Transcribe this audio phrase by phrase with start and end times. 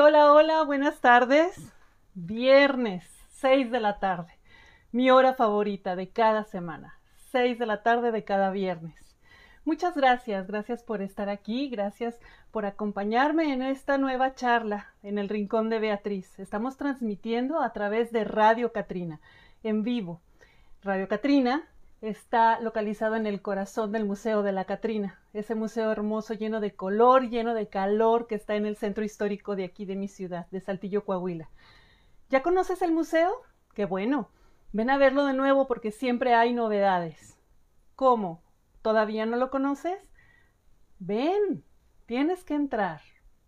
[0.00, 1.72] Hola, hola, buenas tardes.
[2.14, 3.04] Viernes,
[3.34, 4.32] 6 de la tarde.
[4.90, 6.98] Mi hora favorita de cada semana.
[7.30, 8.96] 6 de la tarde de cada viernes.
[9.64, 12.18] Muchas gracias, gracias por estar aquí, gracias
[12.50, 16.40] por acompañarme en esta nueva charla en el Rincón de Beatriz.
[16.40, 19.20] Estamos transmitiendo a través de Radio Catrina,
[19.62, 20.20] en vivo.
[20.82, 21.68] Radio Catrina
[22.08, 26.74] está localizado en el corazón del Museo de la Catrina, ese museo hermoso lleno de
[26.74, 30.46] color, lleno de calor que está en el centro histórico de aquí de mi ciudad,
[30.50, 31.48] de Saltillo, Coahuila.
[32.28, 33.32] ¿Ya conoces el museo?
[33.72, 34.28] Qué bueno.
[34.72, 37.38] Ven a verlo de nuevo porque siempre hay novedades.
[37.96, 38.42] ¿Cómo?
[38.82, 40.12] ¿Todavía no lo conoces?
[40.98, 41.64] Ven,
[42.04, 43.00] tienes que entrar.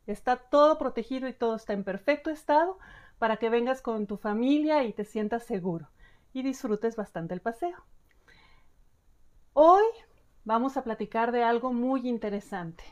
[0.06, 2.78] Está todo protegido y todo está en perfecto estado
[3.18, 5.90] para que vengas con tu familia y te sientas seguro
[6.32, 7.84] y disfrutes bastante el paseo.
[9.58, 9.84] Hoy
[10.44, 12.84] vamos a platicar de algo muy interesante.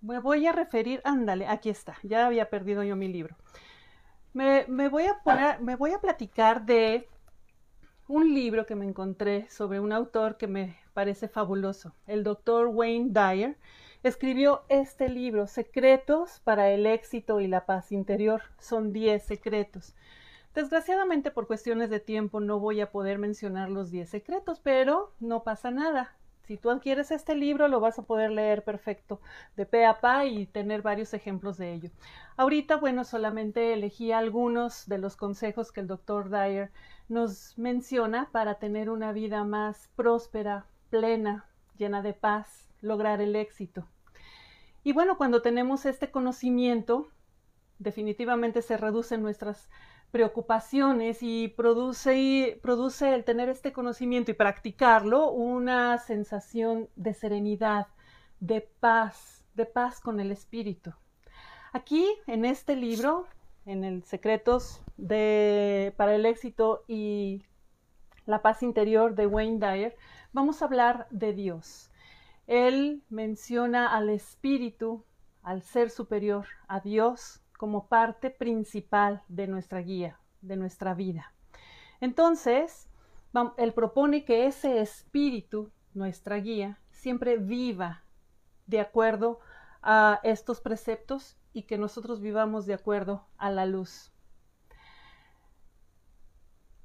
[0.00, 3.36] Me voy a referir, ándale, aquí está, ya había perdido yo mi libro.
[4.32, 7.06] Me, voy a poner, me voy a platicar de
[8.08, 11.94] un libro que me encontré sobre un autor que me parece fabuloso.
[12.06, 13.58] El doctor Wayne Dyer
[14.02, 18.40] escribió este libro, Secretos para el éxito y la paz interior.
[18.58, 19.94] Son 10 secretos.
[20.54, 25.44] Desgraciadamente por cuestiones de tiempo no voy a poder mencionar los 10 secretos, pero no
[25.44, 26.16] pasa nada.
[26.50, 29.20] Si tú adquieres este libro lo vas a poder leer perfecto
[29.56, 31.90] de pe a pa y tener varios ejemplos de ello.
[32.36, 36.72] Ahorita, bueno, solamente elegí algunos de los consejos que el doctor Dyer
[37.08, 43.86] nos menciona para tener una vida más próspera, plena, llena de paz, lograr el éxito.
[44.82, 47.06] Y bueno, cuando tenemos este conocimiento,
[47.78, 49.70] definitivamente se reducen nuestras
[50.10, 57.86] preocupaciones y produce, produce el tener este conocimiento y practicarlo una sensación de serenidad,
[58.40, 60.92] de paz, de paz con el espíritu.
[61.72, 63.26] Aquí, en este libro,
[63.66, 67.42] en el Secretos de, para el éxito y
[68.26, 69.96] la paz interior de Wayne Dyer,
[70.32, 71.90] vamos a hablar de Dios.
[72.46, 75.04] Él menciona al espíritu,
[75.42, 81.34] al ser superior, a Dios, como parte principal de nuestra guía, de nuestra vida.
[82.00, 82.88] Entonces,
[83.58, 88.02] él propone que ese espíritu, nuestra guía, siempre viva
[88.66, 89.40] de acuerdo
[89.82, 94.10] a estos preceptos y que nosotros vivamos de acuerdo a la luz.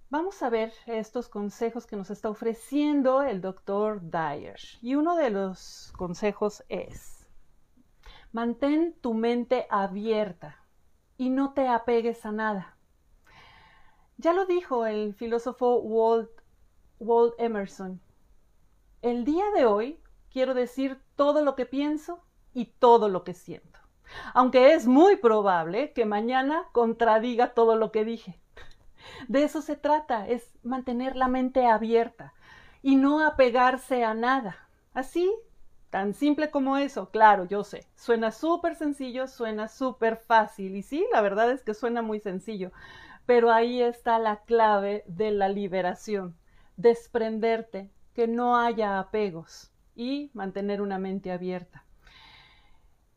[0.09, 4.59] Vamos a ver estos consejos que nos está ofreciendo el doctor Dyer.
[4.81, 7.29] Y uno de los consejos es,
[8.33, 10.64] mantén tu mente abierta
[11.17, 12.77] y no te apegues a nada.
[14.17, 16.29] Ya lo dijo el filósofo Walt,
[16.99, 18.01] Walt Emerson.
[19.01, 19.99] El día de hoy
[20.29, 23.79] quiero decir todo lo que pienso y todo lo que siento.
[24.33, 28.39] Aunque es muy probable que mañana contradiga todo lo que dije.
[29.27, 32.33] De eso se trata, es mantener la mente abierta
[32.81, 34.69] y no apegarse a nada.
[34.93, 35.31] Así
[35.95, 37.87] Tan simple como eso, claro, yo sé.
[37.95, 40.75] Suena súper sencillo, suena súper fácil.
[40.75, 42.73] Y sí, la verdad es que suena muy sencillo.
[43.25, 46.35] Pero ahí está la clave de la liberación.
[46.75, 51.85] Desprenderte, que no haya apegos y mantener una mente abierta.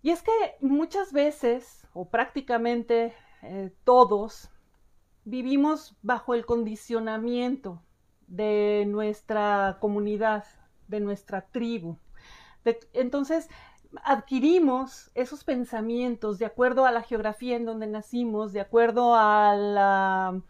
[0.00, 0.30] Y es que
[0.60, 3.12] muchas veces, o prácticamente
[3.42, 4.52] eh, todos,
[5.24, 7.82] vivimos bajo el condicionamiento
[8.28, 10.44] de nuestra comunidad,
[10.86, 11.98] de nuestra tribu
[12.92, 13.48] entonces,
[14.04, 20.42] adquirimos esos pensamientos de acuerdo a la geografía en donde nacimos, de acuerdo a,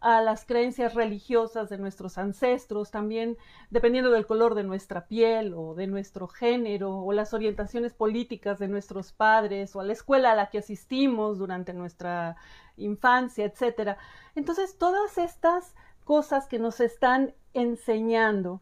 [0.00, 3.38] las creencias religiosas de nuestros ancestros, también
[3.70, 8.68] dependiendo del color de nuestra piel o de nuestro género o las orientaciones políticas de
[8.68, 12.36] nuestros padres o a la escuela a la que asistimos durante nuestra
[12.76, 13.96] infancia, etcétera.
[14.34, 15.74] Entonces, todas estas
[16.04, 18.60] cosas que nos están enseñando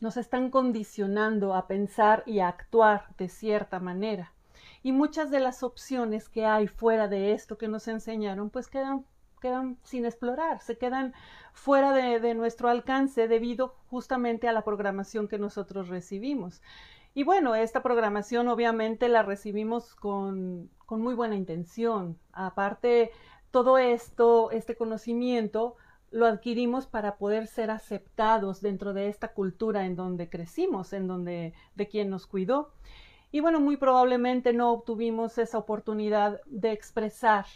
[0.00, 4.32] nos están condicionando a pensar y a actuar de cierta manera.
[4.82, 9.04] Y muchas de las opciones que hay fuera de esto que nos enseñaron, pues quedan,
[9.40, 11.12] quedan sin explorar, se quedan
[11.52, 16.62] fuera de, nuestro alcance debido justamente a la programación que nosotros recibimos.
[17.12, 22.18] Y bueno, esta programación obviamente la recibimos con, con muy buena intención.
[22.32, 23.10] Aparte,
[23.50, 25.76] todo esto, este conocimiento,
[26.10, 31.54] lo adquirimos para poder ser aceptados dentro de esta cultura en donde crecimos, en donde
[31.74, 32.72] de quien nos cuidó.
[33.32, 37.46] Y bueno, muy probablemente no obtuvimos esa oportunidad de expresar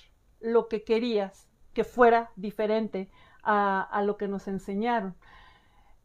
[0.41, 3.11] lo que querías que fuera diferente
[3.43, 5.17] a, a lo que nos enseñaron.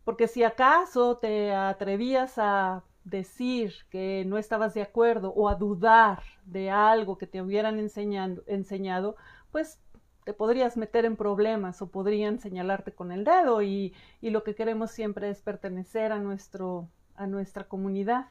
[0.03, 6.23] Porque si acaso te atrevías a decir que no estabas de acuerdo o a dudar
[6.45, 9.15] de algo que te hubieran enseñado,
[9.51, 9.79] pues
[10.23, 14.55] te podrías meter en problemas o podrían señalarte con el dedo y, y lo que
[14.55, 18.27] queremos siempre es pertenecer a, nuestro, a nuestra comunidad.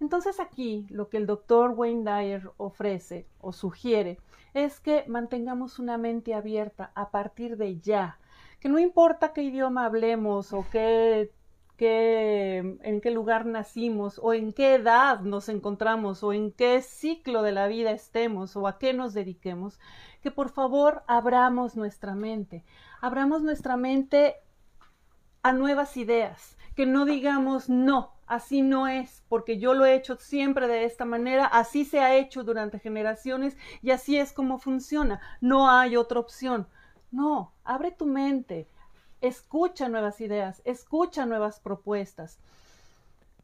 [0.00, 4.18] Entonces aquí lo que el doctor Wayne Dyer ofrece o sugiere
[4.54, 8.18] es que mantengamos una mente abierta a partir de ya,
[8.60, 11.32] que no importa qué idioma hablemos o qué,
[11.78, 17.42] qué, en qué lugar nacimos o en qué edad nos encontramos o en qué ciclo
[17.42, 19.78] de la vida estemos o a qué nos dediquemos,
[20.20, 22.64] que por favor abramos nuestra mente,
[23.00, 24.34] abramos nuestra mente
[25.42, 30.16] a nuevas ideas, que no digamos no, así no es, porque yo lo he hecho
[30.16, 35.20] siempre de esta manera, así se ha hecho durante generaciones y así es como funciona,
[35.40, 36.68] no hay otra opción.
[37.10, 38.68] No, abre tu mente,
[39.20, 42.38] escucha nuevas ideas, escucha nuevas propuestas.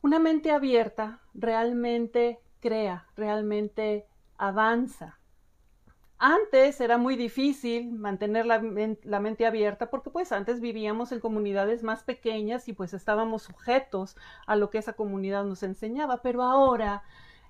[0.03, 4.07] Una mente abierta realmente crea, realmente
[4.39, 5.19] avanza.
[6.19, 12.05] Antes era muy difícil mantener la, mente abierta porque pues antes vivíamos en comunidades más
[12.05, 14.17] pequeñas y pues estábamos sujetos
[14.47, 17.03] a lo que esa comunidad nos enseñaba, pero ahora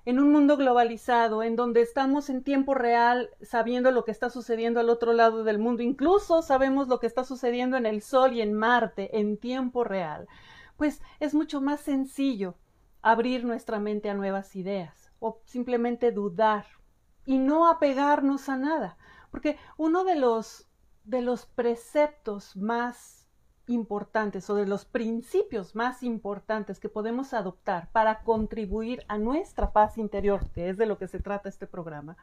[0.05, 4.81] en un mundo globalizado, en donde estamos en tiempo real sabiendo lo que está sucediendo
[4.81, 8.43] al otro lado del mundo, incluso sabemos lo que está sucediendo en el Sol y
[8.43, 10.29] en Marte en tiempo real,
[10.77, 12.57] pues es mucho más sencillo
[13.01, 16.67] abrir nuestra mente a nuevas ideas o simplemente dudar
[17.27, 18.99] y no apegarnos a nada.
[19.31, 20.69] Porque uno de los,
[21.05, 23.24] de los preceptos más
[23.67, 29.99] importantes o de los principios más importantes que podemos adoptar para contribuir a nuestra paz
[29.99, 32.17] interior, que es de lo que se trata este programa,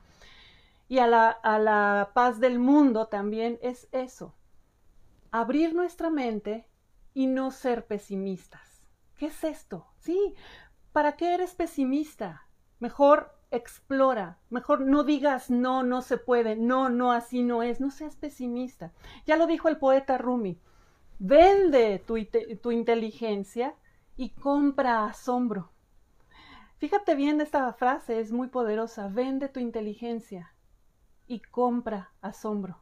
[0.87, 4.35] y a la, a la paz del mundo también es eso,
[5.31, 6.67] abrir nuestra mente
[7.13, 8.81] y no ser pesimistas.
[9.17, 9.87] ¿Qué es esto?
[9.99, 10.35] Sí,
[10.91, 12.47] ¿para qué eres pesimista?
[12.79, 17.91] Mejor explora, mejor no digas no, no se puede, no, no, así no es, no
[17.91, 18.91] seas pesimista.
[19.25, 20.59] Ya lo dijo el poeta Rumi,
[21.21, 22.17] vende tu,
[22.61, 23.75] tu inteligencia
[24.17, 25.71] y compra asombro.
[26.79, 30.55] Fíjate bien esta frase, es muy poderosa, vende tu inteligencia
[31.27, 32.81] y compra asombro.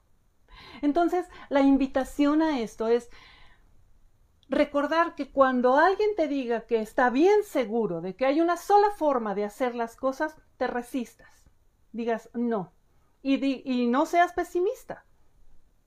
[0.81, 3.09] Entonces, la invitación a esto es
[4.47, 8.89] recordar que cuando alguien te diga que está bien seguro de que hay una sola
[8.91, 11.43] forma de hacer las cosas, te resistas,
[11.91, 12.71] digas no
[13.21, 13.35] y,
[13.69, 15.05] y no seas pesimista.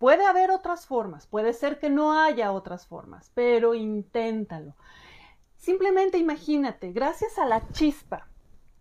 [0.03, 4.75] Puede haber otras formas, puede ser que no haya otras formas, pero inténtalo.
[5.55, 8.27] Simplemente imagínate, gracias a la chispa,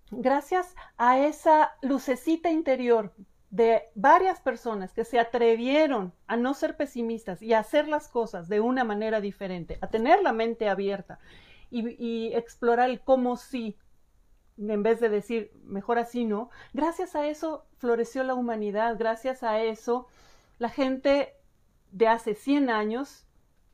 [0.10, 3.14] gracias a esa lucecita interior
[3.52, 8.50] de varias personas que se atrevieron a no ser pesimistas y a hacer las cosas
[8.50, 11.20] de una manera diferente, a tener la mente abierta
[11.70, 13.78] y, explorar el cómo sí,
[14.58, 19.62] en vez de decir mejor así no, gracias a eso floreció la humanidad, gracias a
[19.62, 20.08] eso
[20.62, 21.34] la gente
[21.92, 23.26] de hace 100 años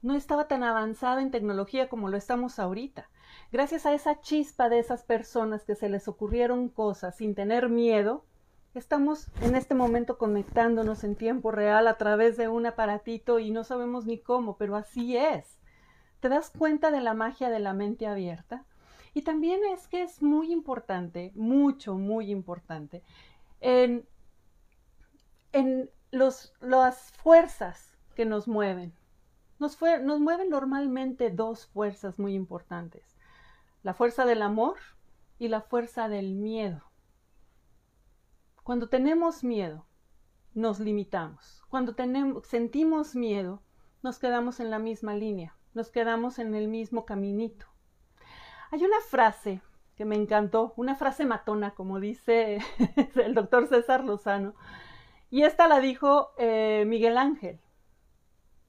[0.01, 3.09] no estaba tan avanzada en tecnología como lo estamos ahorita.
[3.51, 8.23] Gracias a esa chispa de esas personas que se les ocurrieron cosas sin tener miedo,
[8.73, 13.63] Estamos en este momento conectándonos en tiempo real a través de un aparatito y no
[13.63, 15.59] sabemos ni cómo, pero así es.
[16.19, 18.65] ¿Te das cuenta de la magia de la mente abierta?
[19.15, 23.01] Y también es que es muy importante, mucho, muy importante,
[23.61, 24.07] en,
[25.53, 28.93] en los, las fuerzas que nos mueven.
[29.59, 33.17] Nos, nos mueven normalmente dos fuerzas muy importantes,
[33.83, 34.77] la fuerza del amor
[35.39, 36.83] y la fuerza del miedo.
[38.63, 39.85] Cuando tenemos miedo,
[40.53, 41.63] nos limitamos.
[41.69, 43.61] Cuando tenemos, sentimos miedo,
[44.03, 47.65] nos quedamos en la misma línea, nos quedamos en el mismo caminito.
[48.71, 49.61] Hay una frase
[49.95, 52.59] que me encantó, una frase matona, como dice
[53.15, 54.53] el doctor César Lozano,
[55.29, 57.59] y esta la dijo eh, Miguel Ángel.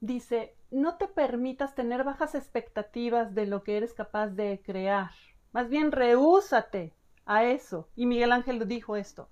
[0.00, 5.10] Dice, no te permitas tener bajas expectativas de lo que eres capaz de crear.
[5.52, 7.88] Más bien, rehúsate a eso.
[7.96, 9.28] Y Miguel Ángel dijo esto.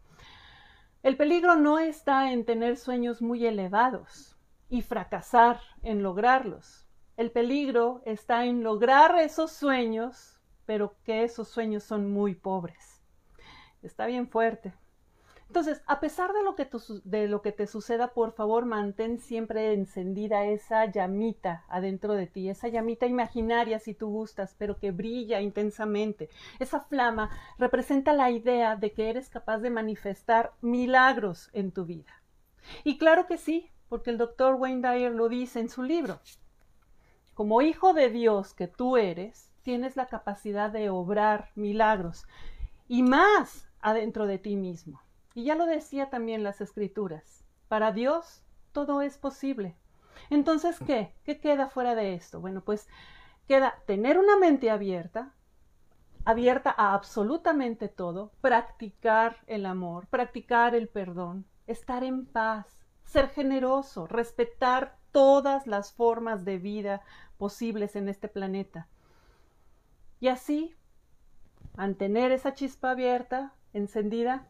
[1.03, 4.37] El peligro no está en tener sueños muy elevados
[4.69, 6.87] y fracasar en lograrlos.
[7.17, 13.03] El peligro está en lograr esos sueños, pero que esos sueños son muy pobres.
[13.83, 14.75] Está bien fuerte.
[15.49, 16.69] Entonces, a pesar de lo, que
[17.05, 22.49] de lo que te suceda, por favor, mantén siempre encendida esa llamita adentro de ti,
[22.51, 26.29] esa llamita imaginaria si tú gustas, pero que brilla intensamente.
[26.59, 32.23] Esa flama representa la idea de que eres capaz de manifestar milagros en tu vida.
[32.83, 36.21] Y claro que sí, porque el doctor Wayne Dyer lo dice en su libro.
[37.35, 42.27] Como hijo de Dios que tú eres, tienes la capacidad de obrar milagros
[42.89, 45.06] y más adentro de ti mismo.
[45.37, 47.45] Y ya lo decía también las escrituras.
[47.69, 48.41] Para Dios
[48.73, 49.77] todo es posible.
[50.31, 51.13] Entonces, ¿qué?
[51.25, 52.41] ¿Qué queda fuera de esto?
[52.41, 52.89] Bueno, pues
[53.47, 55.35] queda tener una mente abierta,
[56.25, 64.07] abierta a absolutamente todo, practicar el amor, practicar el perdón, estar en paz, ser generoso,
[64.07, 67.03] respetar todas las formas de vida
[67.37, 68.89] posibles en este planeta.
[70.19, 70.75] Y así,
[71.77, 74.49] mantener esa chispa abierta, encendida,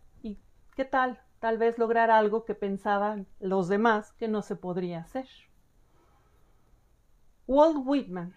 [0.77, 1.19] ¿qué tal?
[1.41, 5.27] Tal vez lograr algo que pensaban los demás que no se podría hacer.
[7.47, 8.35] Walt Whitman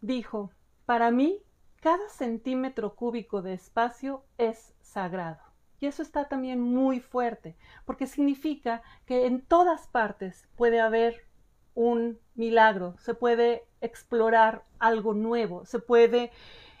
[0.00, 0.50] dijo,
[0.84, 1.42] para mí,
[1.80, 5.38] cada centímetro cúbico de espacio es sagrado.
[5.78, 11.26] Y eso está también muy fuerte, porque significa que en todas partes puede haber
[11.74, 16.32] un milagro, se puede explorar algo nuevo, se puede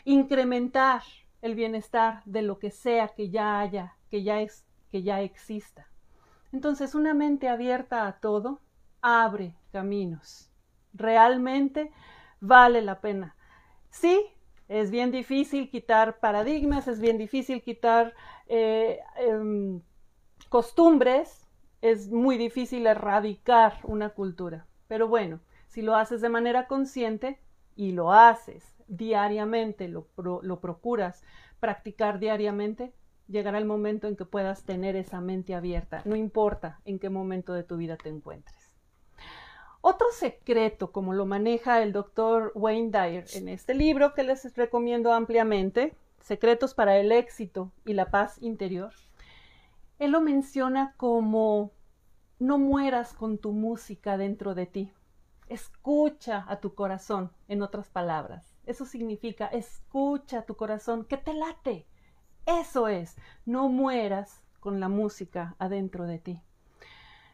[0.04, 1.02] incrementar
[1.42, 5.88] el bienestar de lo que sea que ya haya, que ya es, que ya exista.
[6.52, 8.60] Entonces, una mente abierta a todo
[9.02, 10.50] abre caminos.
[10.94, 11.92] Realmente
[12.40, 13.36] vale la pena.
[13.90, 14.20] Sí,
[14.68, 18.14] es bien difícil quitar paradigmas, es bien difícil quitar
[18.46, 19.80] eh, em,
[20.48, 21.46] costumbres,
[21.82, 24.66] es muy difícil erradicar una cultura.
[24.88, 27.38] Pero bueno, si lo haces de manera consciente
[27.76, 31.22] y lo haces diariamente, lo, lo procuras
[31.60, 32.92] practicar diariamente,
[33.28, 37.52] llegará el momento en que puedas tener esa mente abierta, no importa en qué momento
[37.52, 38.70] de tu vida te encuentres.
[39.80, 45.12] Otro secreto, como lo maneja el doctor Wayne Dyer en este libro que les recomiendo
[45.12, 45.94] ampliamente,
[46.26, 48.92] Secretos para el éxito y la paz interior,
[50.00, 51.70] él lo menciona como
[52.40, 54.92] no mueras con tu música dentro de ti.
[55.48, 58.56] Escucha a tu corazón, en otras palabras.
[58.66, 61.86] Eso significa escucha a tu corazón, que te late.
[62.46, 66.40] Eso es, no mueras con la música adentro de ti.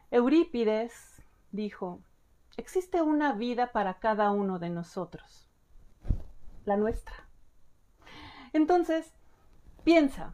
[0.09, 2.01] Eurípides dijo,
[2.57, 5.47] existe una vida para cada uno de nosotros,
[6.65, 7.27] la nuestra.
[8.53, 9.13] Entonces,
[9.83, 10.33] piensa,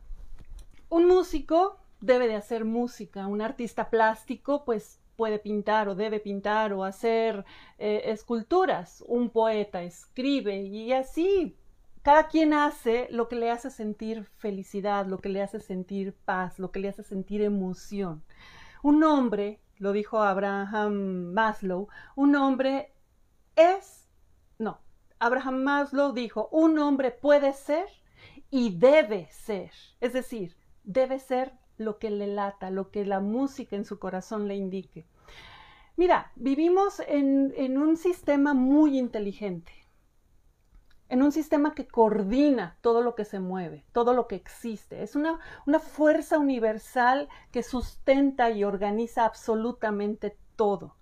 [0.88, 6.72] un músico debe de hacer música, un artista plástico pues puede pintar o debe pintar
[6.72, 7.44] o hacer
[7.78, 11.59] eh, esculturas, un poeta escribe y así
[12.02, 16.60] cada quien hace lo que le hace sentir felicidad, lo que le hace sentir paz,
[16.60, 18.24] lo que le hace sentir emoción.
[18.84, 22.94] Un hombre lo dijo Abraham Maslow, un hombre
[23.56, 24.10] es,
[24.58, 24.80] no,
[25.20, 27.88] Abraham Maslow dijo, un hombre puede ser
[28.50, 33.76] y debe ser, es decir, debe ser lo que le lata, lo que la música
[33.76, 35.08] en su corazón le indique.
[35.96, 39.72] Mira, vivimos en, un sistema muy inteligente
[41.10, 45.02] en un sistema que coordina todo lo que se mueve, todo lo que existe.
[45.02, 50.96] Es una, una fuerza universal que sustenta y organiza absolutamente todo.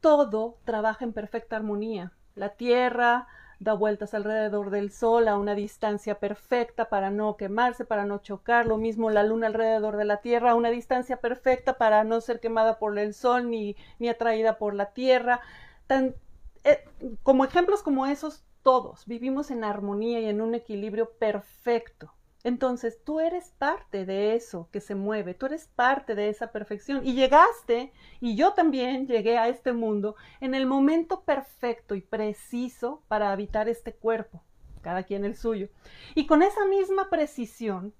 [0.00, 2.12] Todo trabaja en perfecta armonía.
[2.36, 3.26] La Tierra
[3.58, 8.66] da vueltas alrededor del Sol a una distancia perfecta para no quemarse, para no chocar.
[8.66, 12.40] Lo mismo la Luna alrededor de la Tierra a una distancia perfecta para no ser
[12.40, 15.40] quemada por el Sol ni, ni atraída por la Tierra.
[15.86, 16.14] Tan,
[16.62, 16.84] eh,
[17.22, 22.12] como ejemplos como esos todos, vivimos en armonía y en un equilibrio perfecto.
[22.44, 27.06] Entonces, tú eres parte de eso que se mueve, tú eres parte de esa perfección.
[27.06, 33.02] Y llegaste, y yo también llegué a este mundo en el momento perfecto y preciso
[33.06, 34.42] para habitar este cuerpo,
[34.80, 35.68] cada quien el suyo.
[36.14, 37.94] Y con esa misma precisión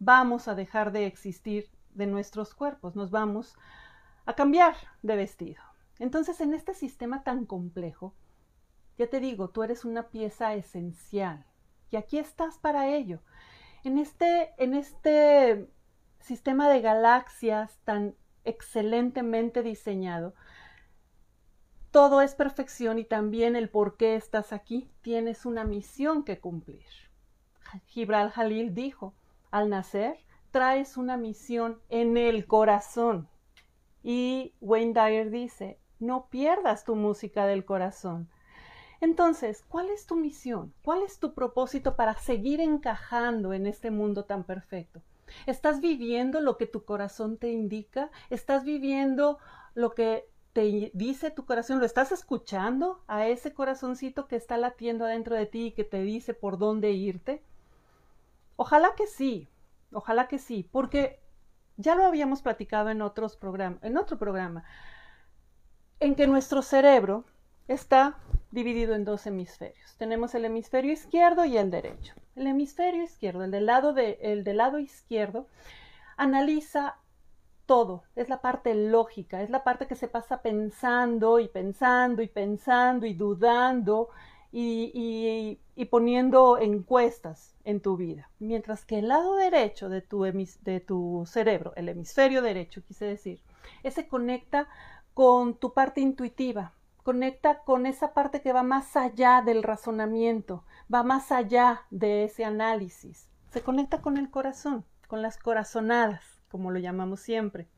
[0.00, 3.56] vamos a dejar de existir de nuestros cuerpos, nos vamos
[4.26, 5.62] a cambiar de vestido.
[6.00, 8.14] Entonces, en este sistema tan complejo,
[8.98, 11.44] ya te digo, tú eres una pieza esencial
[11.90, 13.20] y aquí estás para ello.
[13.84, 15.68] En este, en este
[16.20, 20.34] sistema de galaxias tan excelentemente diseñado,
[21.90, 24.90] todo es perfección y también el por qué estás aquí.
[25.02, 26.84] Tienes una misión que cumplir.
[27.86, 29.14] Gibral Jalil dijo,
[29.52, 30.18] al nacer
[30.50, 33.28] traes una misión en el corazón.
[34.02, 38.28] Y Wayne Dyer dice, no pierdas tu música del corazón.
[39.00, 40.72] Entonces, ¿cuál es tu misión?
[40.82, 45.02] ¿Cuál es tu propósito para seguir encajando en este mundo tan perfecto?
[45.46, 48.10] ¿Estás viviendo lo que tu corazón te indica?
[48.30, 49.38] ¿Estás viviendo
[49.74, 51.80] lo que te dice tu corazón?
[51.80, 56.02] ¿Lo estás escuchando a ese corazoncito que está latiendo adentro de ti y que te
[56.02, 57.42] dice por dónde irte?
[58.56, 59.48] Ojalá que sí,
[59.92, 61.20] ojalá que sí, porque
[61.76, 64.64] ya lo habíamos platicado en otros programas, en otro programa,
[65.98, 67.24] en que nuestro cerebro
[67.66, 68.16] está
[68.54, 69.96] dividido en dos hemisferios.
[69.98, 72.14] Tenemos el hemisferio izquierdo y el derecho.
[72.36, 75.48] El hemisferio izquierdo, el del lado, de, el del lado izquierdo,
[76.16, 76.96] analiza
[77.66, 82.28] todo, es la parte lógica, es la parte que se pasa pensando y pensando y
[82.28, 84.10] pensando y dudando
[84.52, 85.58] y,
[85.90, 88.30] poniendo encuestas en tu vida.
[88.38, 93.42] Mientras que el lado derecho de tu, de tu cerebro, el hemisferio derecho, quise decir,
[93.82, 94.68] ese conecta
[95.12, 96.72] con tu parte intuitiva,
[97.04, 102.44] conecta con esa parte que va más allá del razonamiento, va más allá de ese
[102.44, 107.68] análisis, se conecta con el corazón, con las corazonadas, como lo llamamos siempre.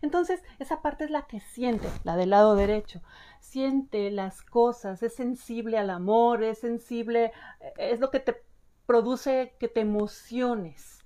[0.00, 3.02] Entonces, esa parte es la que siente, la del lado derecho.
[3.40, 8.42] Siente las cosas, es sensible al amor, es sensible, eh, es lo que te
[8.86, 11.04] produce que te emociones.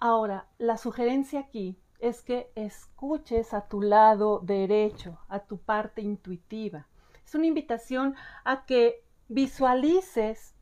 [0.00, 6.86] Ahora, la sugerencia aquí es que escuches a tu lado derecho, a tu parte intuitiva.
[7.24, 10.54] Es una invitación a que visualices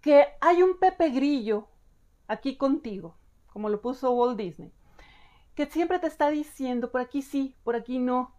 [0.00, 1.68] que hay un Pepe Grillo
[2.28, 3.16] aquí contigo,
[3.52, 4.72] como lo puso Walt Disney,
[5.54, 8.34] que siempre te está diciendo, por aquí sí, por aquí no,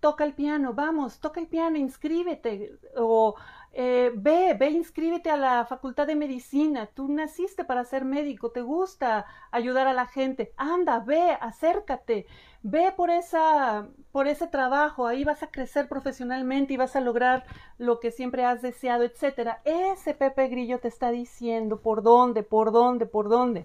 [0.00, 3.36] toca el piano, vamos, toca el piano, inscríbete, o
[3.74, 8.60] eh, ve, ve, inscríbete a la facultad de medicina, tú naciste para ser médico, te
[8.60, 12.26] gusta ayudar a la gente, anda, ve, acércate,
[12.62, 17.44] ve por esa, por ese trabajo, ahí vas a crecer profesionalmente y vas a lograr
[17.78, 19.62] lo que siempre has deseado, etcétera.
[19.64, 23.64] Ese Pepe Grillo te está diciendo por dónde, por dónde, por dónde.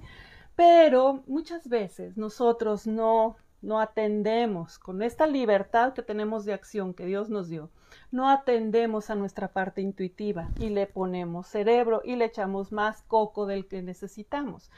[0.55, 3.35] Pero muchas veces nosotros no
[3.67, 7.69] no atendemos con esta libertad que tenemos de acción que Dios nos dio,
[8.11, 13.45] no atendemos a nuestra parte intuitiva y le ponemos cerebro y le echamos más coco
[13.45, 14.71] del que necesitamos.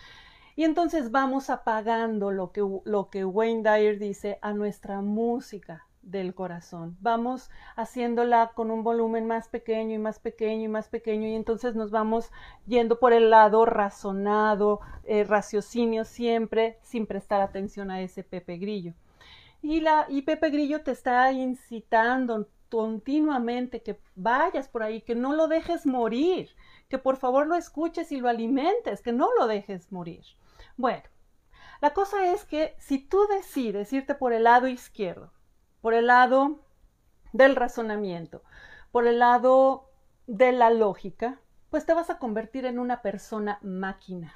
[0.55, 6.33] Y entonces vamos apagando lo que, lo que Wayne Dyer dice a nuestra música, del
[6.33, 6.97] corazón.
[7.01, 11.75] Vamos haciéndola con un volumen más pequeño y más pequeño y más pequeño y entonces
[11.75, 12.31] nos vamos
[12.65, 18.93] yendo por el lado razonado, eh, raciocinio siempre, sin prestar atención a ese Pepe Grillo.
[19.61, 25.33] Y, la, y Pepe Grillo te está incitando continuamente que vayas por ahí, que no
[25.33, 26.49] lo dejes morir,
[26.87, 30.23] que por favor lo escuches y lo alimentes, que no lo dejes morir.
[30.77, 31.03] Bueno,
[31.81, 35.31] la cosa es que si tú decides irte por el lado izquierdo,
[35.81, 36.59] por el lado
[37.33, 38.43] del razonamiento,
[38.91, 39.89] por el lado
[40.27, 41.39] de la lógica,
[41.69, 44.33] pues te vas a convertir en una persona máquina.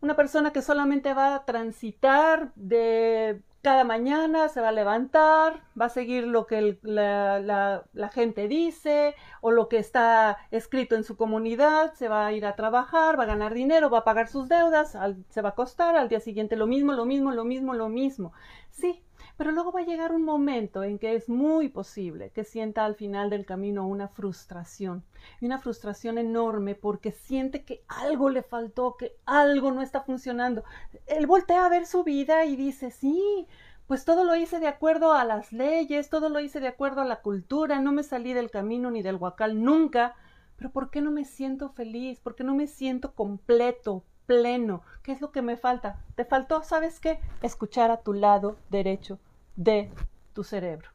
[0.00, 5.86] Una persona que solamente va a transitar de cada mañana, se va a levantar, va
[5.86, 11.92] a seguir lo que la, gente dice o lo que está escrito en su comunidad,
[11.94, 14.96] se va a ir a trabajar, va a ganar dinero, va a pagar sus deudas,
[15.28, 18.32] se va a acostar, al día siguiente lo mismo, lo mismo, lo mismo, lo mismo.
[18.70, 19.02] Sí,
[19.40, 22.94] pero luego va a llegar un momento en que es muy posible que sienta al
[22.94, 25.02] final del camino una frustración,
[25.40, 30.62] y una frustración enorme porque siente que algo le faltó, que algo no está funcionando.
[31.06, 33.46] Él voltea a ver su vida y dice, sí,
[33.86, 37.06] pues todo lo hice de acuerdo a las leyes, todo lo hice de acuerdo a
[37.06, 40.16] la cultura, no me salí del camino ni del huacal nunca,
[40.58, 42.20] pero ¿por qué no me siento feliz?
[42.20, 44.82] ¿Por qué no me siento completo, pleno?
[45.02, 46.04] ¿Qué es lo que me falta?
[46.14, 47.20] Te faltó, ¿sabes qué?
[47.40, 49.18] Escuchar a tu lado derecho
[49.60, 49.92] de
[50.32, 50.88] tu cerebro,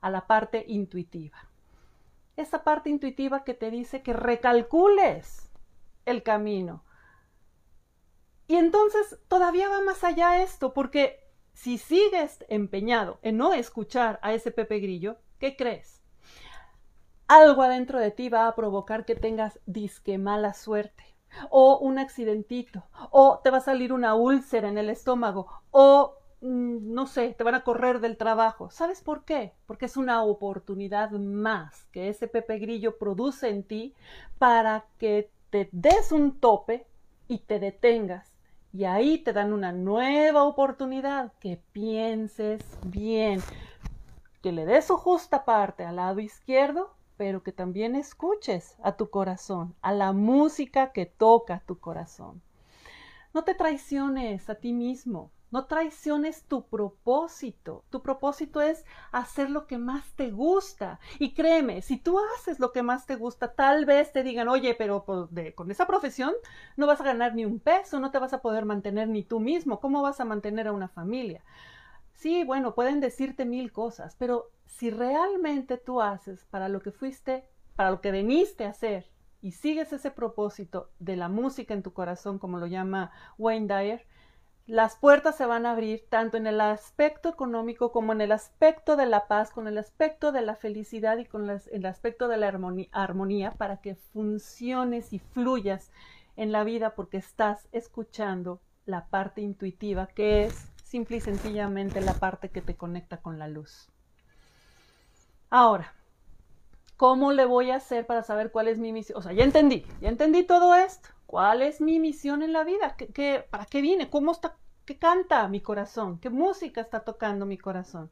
[0.00, 1.38] a la parte intuitiva.
[2.36, 5.52] Esa parte intuitiva que te dice que recalcules
[6.04, 6.82] el camino.
[8.48, 14.32] Y entonces todavía va más allá esto, porque si sigues empeñado en no escuchar a
[14.32, 16.02] ese Pepe Grillo, ¿qué crees?
[17.28, 21.04] Algo adentro de ti va a provocar que tengas disque mala suerte,
[21.50, 27.06] o un accidentito, o te va a salir una úlcera en el estómago, o no
[27.06, 28.70] sé, te van a correr del trabajo.
[28.70, 29.54] ¿Sabes por qué?
[29.66, 33.94] Porque es una oportunidad más que ese Pepe Grillo produce en ti
[34.38, 36.86] para que te des un tope
[37.26, 38.32] y te detengas.
[38.72, 43.40] Y ahí te dan una nueva oportunidad, que pienses bien,
[44.42, 49.10] que le des su justa parte al lado izquierdo, pero que también escuches a tu
[49.10, 52.42] corazón, a la música que toca tu corazón.
[53.34, 55.30] No te traiciones a ti mismo.
[55.50, 57.84] No traiciones tu propósito.
[57.90, 61.00] Tu propósito es hacer lo que más te gusta.
[61.18, 64.74] Y créeme, si tú haces lo que más te gusta, tal vez te digan, oye,
[64.74, 66.34] pero pues, con esa profesión
[66.76, 69.40] no vas a ganar ni un peso, no te vas a poder mantener ni tú
[69.40, 69.80] mismo.
[69.80, 71.42] ¿Cómo vas a mantener a una familia?
[72.12, 77.48] Sí, bueno, pueden decirte mil cosas, pero si realmente tú haces para lo que fuiste,
[77.76, 79.08] para lo que veniste a hacer,
[79.40, 84.06] y sigues ese propósito de la música en tu corazón, como lo llama Wayne Dyer,
[84.68, 88.96] las puertas se van a abrir tanto en el aspecto económico como en el aspecto
[88.96, 92.48] de la paz, con el aspecto de la felicidad y con el aspecto de la
[92.92, 95.90] armonía, para que funciones y fluyas
[96.36, 102.12] en la vida porque estás escuchando la parte intuitiva que es simple y sencillamente la
[102.12, 103.88] parte que te conecta con la luz.
[105.48, 105.94] Ahora,
[106.98, 109.18] ¿cómo le voy a hacer para saber cuál es mi misión?
[109.18, 111.08] O sea, ya entendí, ya entendí todo esto.
[111.28, 112.96] ¿Cuál es mi misión en la vida?
[112.96, 114.08] ¿Qué, para qué vine?
[114.08, 114.56] ¿Cómo está?
[114.86, 116.18] ¿Qué canta mi corazón?
[116.20, 118.10] ¿Qué música está tocando mi corazón?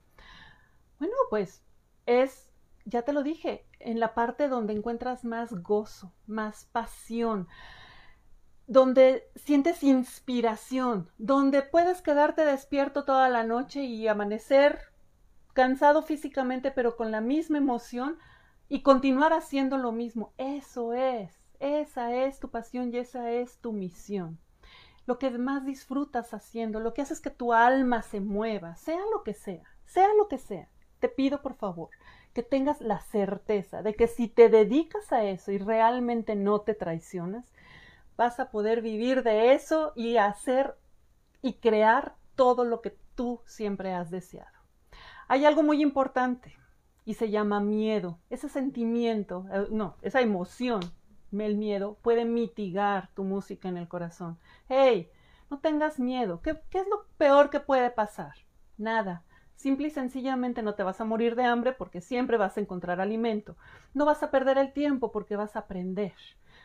[0.99, 1.63] Bueno, pues
[2.05, 2.51] es,
[2.85, 7.49] ya te lo dije, en la parte donde encuentras más gozo, más pasión,
[8.67, 14.79] donde sientes inspiración, donde puedes quedarte despierto toda la noche y amanecer
[15.55, 18.19] cansado físicamente, pero con la misma emoción
[18.69, 20.35] y continuar haciendo lo mismo.
[20.37, 24.39] Eso es esa es tu pasión y esa es tu misión.
[25.07, 29.01] Lo que más disfrutas haciendo, lo que hace es que tu alma se mueva, sea
[29.13, 30.69] lo que sea, sea lo que sea.
[30.99, 31.91] Te pido por favor
[32.33, 36.75] que tengas la certeza de que si te dedicas a eso y realmente no te
[36.75, 37.51] traicionas,
[38.17, 40.77] vas a poder vivir de eso y hacer
[41.41, 44.51] y crear todo lo que tú siempre has deseado.
[45.29, 46.55] Hay algo muy importante
[47.05, 50.81] y se llama miedo, ese sentimiento, eh, no, esa emoción
[51.45, 54.39] el miedo puede mitigar tu música en el corazón.
[54.69, 55.11] Hey,
[55.51, 56.41] no tengas miedo.
[56.43, 58.35] ¿Qué, ¿Qué, es lo peor que puede pasar?
[58.79, 59.23] Nada.
[59.55, 63.01] Simple y sencillamente no te vas a morir de hambre porque siempre vas a encontrar
[63.01, 63.57] alimento.
[63.95, 66.15] No vas a perder el tiempo porque vas a aprender.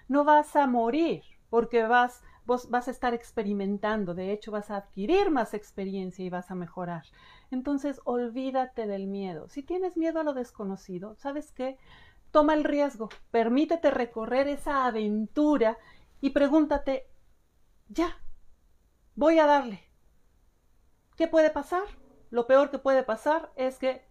[0.08, 4.14] No vas a morir porque vas, vas a estar experimentando.
[4.14, 7.04] De hecho, vas a adquirir más experiencia y vas a mejorar.
[7.52, 9.48] Entonces, olvídate del miedo.
[9.48, 11.78] Si tienes miedo a lo desconocido, ¿sabes qué?
[12.32, 15.78] Toma el riesgo, permítete recorrer esa aventura
[16.22, 17.10] y pregúntate,
[17.90, 18.18] ya,
[19.16, 19.84] voy a darle.
[21.18, 21.84] ¿Qué puede pasar?
[22.30, 24.06] Lo peor que puede pasar es que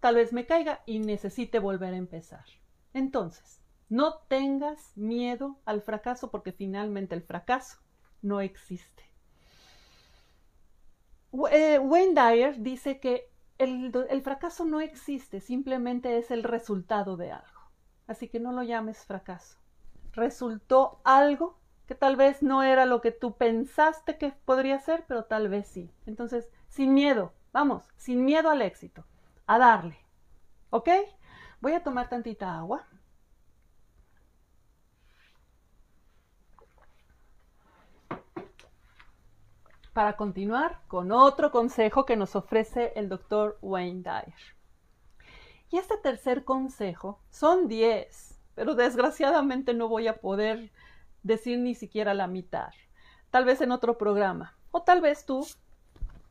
[0.00, 2.44] tal vez me caiga y necesite volver a empezar.
[2.92, 7.78] Entonces, no tengas miedo al fracaso porque finalmente el fracaso
[8.20, 9.04] no existe.
[11.52, 17.30] Eh, Wayne Dyer dice que el, el fracaso no existe, simplemente es el resultado de
[17.30, 17.59] algo
[18.10, 19.56] así que no lo llames fracaso.
[20.12, 25.24] Resultó algo que tal vez no era lo que tú pensaste que podría ser, pero
[25.24, 25.92] tal vez sí.
[26.06, 29.04] Entonces, sin miedo, vamos, sin miedo al éxito,
[29.46, 29.96] a darle.
[30.70, 30.88] ¿Ok?
[31.60, 32.84] Voy a tomar tantita agua.
[39.92, 44.59] Para continuar con otro consejo que nos ofrece el doctor Wayne Dyer.
[45.70, 50.72] Y este tercer consejo son 10, pero desgraciadamente no voy a poder
[51.22, 52.70] decir ni siquiera la mitad.
[53.30, 54.56] Tal vez en otro programa.
[54.72, 55.46] O tal vez tú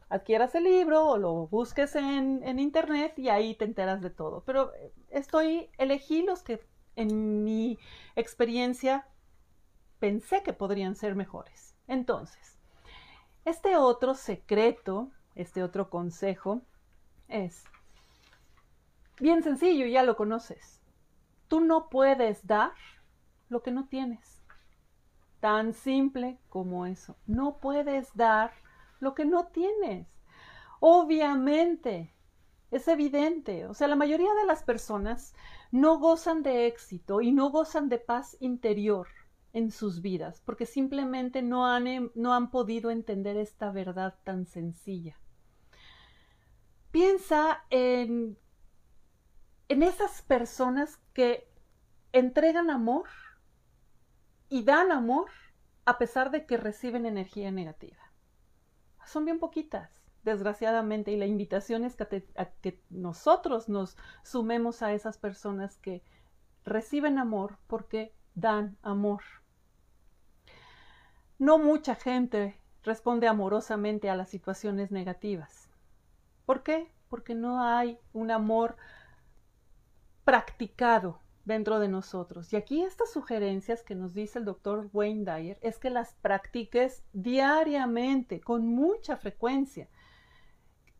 [0.10, 4.44] adquieras el libro o lo busques en, en internet y ahí te enteras de todo.
[4.46, 6.62] Pero eh, estoy, elegí los que
[6.96, 7.80] en mi
[8.16, 9.08] experiencia
[10.00, 11.76] pensé que podrían ser mejores.
[11.88, 12.58] Entonces,
[13.46, 16.62] este otro secreto, este otro consejo
[17.28, 17.64] es
[19.20, 20.82] Bien sencillo, ya lo conoces.
[21.48, 22.74] Tú no puedes dar
[23.50, 24.42] lo que no tienes.
[25.40, 27.18] Tan simple como eso.
[27.26, 28.52] No puedes dar
[29.00, 30.08] lo que no tienes.
[30.80, 32.14] Obviamente,
[32.72, 33.66] es evidente.
[33.66, 35.34] O sea, la mayoría de las personas
[35.72, 39.08] no gozan de éxito y no gozan de paz interior
[39.52, 44.46] en sus vidas porque simplemente no han, em, no han podido entender esta verdad tan
[44.46, 45.18] sencilla.
[46.92, 48.38] Piensa en
[49.70, 51.48] en esas personas que
[52.12, 53.08] entregan amor
[54.50, 55.30] y dan amor
[55.86, 58.00] a pesar de que reciben energía negativa.
[59.06, 65.78] Son bien poquitas, desgraciadamente, y la invitación es que, nosotros nos sumemos a esas personas
[65.78, 66.04] que
[66.66, 69.22] reciben amor porque dan amor.
[71.38, 75.70] No mucha gente responde amorosamente a las situaciones negativas.
[76.46, 76.92] ¿Por qué?
[77.08, 78.78] Porque no hay un amor
[80.30, 82.54] practicado dentro de nosotros.
[82.54, 87.02] Y aquí estas sugerencias que nos dice el doctor Wayne Dyer es que las practiques
[87.14, 89.90] diariamente, con mucha frecuencia.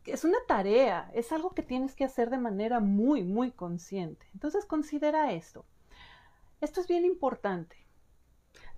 [0.04, 4.26] Es una tarea, es algo que tienes que hacer de manera muy, muy consciente.
[4.34, 5.64] Entonces considera esto.
[6.60, 7.76] Esto es bien importante.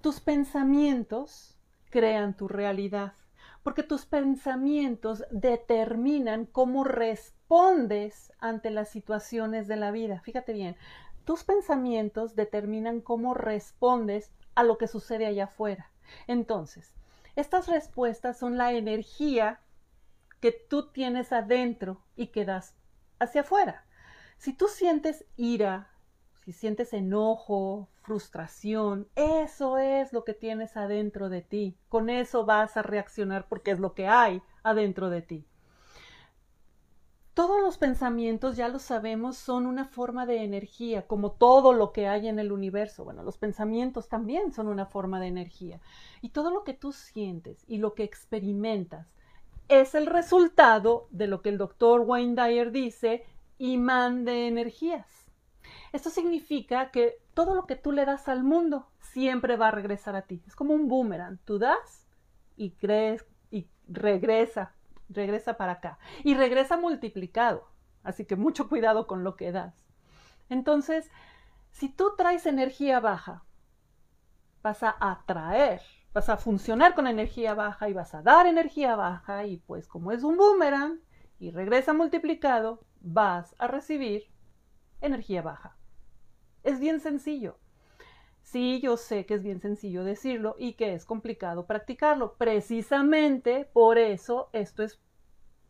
[0.02, 3.14] Tus pensamientos crean tu realidad
[3.62, 10.20] porque tus pensamientos determinan cómo respondes ante las situaciones de la vida.
[10.20, 10.76] Fíjate bien,
[11.24, 15.90] tus pensamientos determinan cómo respondes a lo que sucede allá afuera.
[16.26, 16.92] Entonces,
[17.34, 19.60] Estas respuestas son la energía
[20.40, 22.74] que tú tienes adentro y que das
[23.18, 23.86] hacia afuera.
[24.36, 25.91] Si tú sientes ira,
[26.44, 31.76] si sientes enojo, frustración, eso es lo que tienes adentro de ti.
[31.88, 35.46] Con eso vas a reaccionar porque es lo que hay adentro de ti.
[37.34, 42.06] Todos los pensamientos, ya lo sabemos, son una forma de energía, como todo lo que
[42.06, 43.04] hay en el universo.
[43.04, 45.80] Bueno, los pensamientos también son una forma de energía.
[46.20, 49.06] Y todo lo que tú sientes y lo que experimentas
[49.68, 53.24] es el resultado de lo que el doctor Wayne Dyer dice,
[53.58, 55.21] imán de energías.
[55.92, 60.16] Esto significa que todo lo que tú le das al mundo siempre va a regresar
[60.16, 60.42] a ti.
[60.46, 61.38] Es como un boomerang.
[61.44, 62.06] Tú das
[62.56, 64.74] y crees y regresa
[65.12, 67.68] regresa para acá y regresa multiplicado.
[68.02, 69.74] Así que mucho cuidado con lo que das.
[70.48, 71.10] Entonces,
[71.70, 73.44] si tú traes energía baja,
[74.62, 79.46] vas a atraer, vas a funcionar con energía baja y vas a dar energía baja
[79.46, 81.00] y pues como es un boomerang
[81.38, 84.24] y regresa multiplicado, vas a recibir
[85.00, 85.76] energía baja.
[86.62, 87.56] Es bien sencillo.
[88.42, 92.34] Sí, yo sé que es bien sencillo decirlo y que es complicado practicarlo.
[92.34, 95.00] Precisamente por eso esto es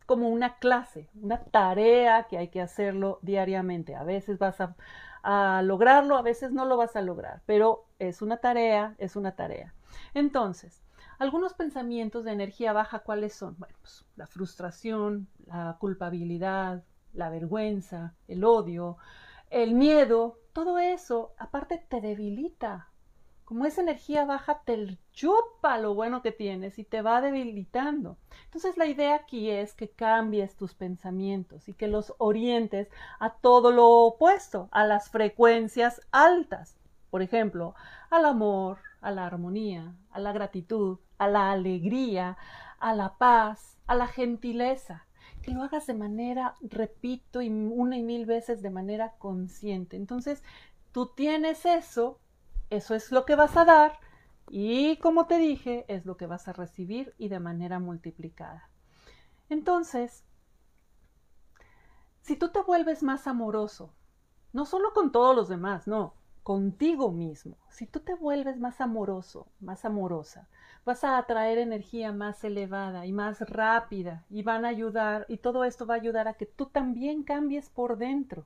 [0.05, 3.95] como una clase, una tarea que hay que hacerlo diariamente.
[3.95, 8.37] A veces vas a, lograrlo, a veces no lo vas a lograr, pero es una
[8.37, 9.73] tarea, es una tarea.
[10.13, 10.83] Entonces,
[11.19, 13.55] algunos pensamientos de energía baja, ¿cuáles son?
[13.57, 18.97] Bueno, pues la frustración, la culpabilidad, la vergüenza, el odio,
[19.49, 22.89] el miedo, todo eso, aparte te debilita.
[23.43, 28.17] Como esa energía baja, te chupa lo bueno que tienes y te va debilitando.
[28.45, 32.89] Entonces la idea aquí es que cambies tus pensamientos y que los orientes
[33.19, 36.77] a todo lo opuesto, a las frecuencias altas.
[37.09, 37.75] Por ejemplo,
[38.09, 42.37] al amor, a la armonía, a la gratitud, a la alegría,
[42.79, 45.05] a la paz, a la gentileza
[45.43, 49.95] que lo hagas de manera, repito, y una y mil veces de manera consciente.
[49.97, 50.41] Entonces,
[50.91, 52.19] tú tienes eso,
[52.71, 53.99] eso es lo que vas a dar
[54.49, 58.69] y como te dije, es lo que vas a recibir y de manera multiplicada.
[59.49, 60.23] Entonces,
[62.21, 63.93] si tú te vuelves más amoroso,
[64.53, 69.47] no solo con todos los demás, no, contigo mismo, si tú te vuelves más amoroso,
[69.61, 70.49] más amorosa,
[70.85, 75.63] vas a atraer energía más elevada y más rápida y van a ayudar y todo
[75.63, 78.45] esto va a ayudar a que tú también cambies por dentro.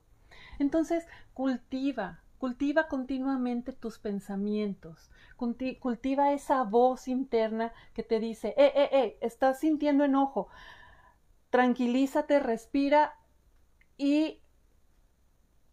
[0.60, 8.88] Entonces, cultiva, cultiva continuamente tus pensamientos, cultiva esa voz interna que te dice, eh, eh,
[8.92, 10.48] eh, estás sintiendo enojo,
[11.50, 13.18] tranquilízate, respira
[13.96, 14.40] y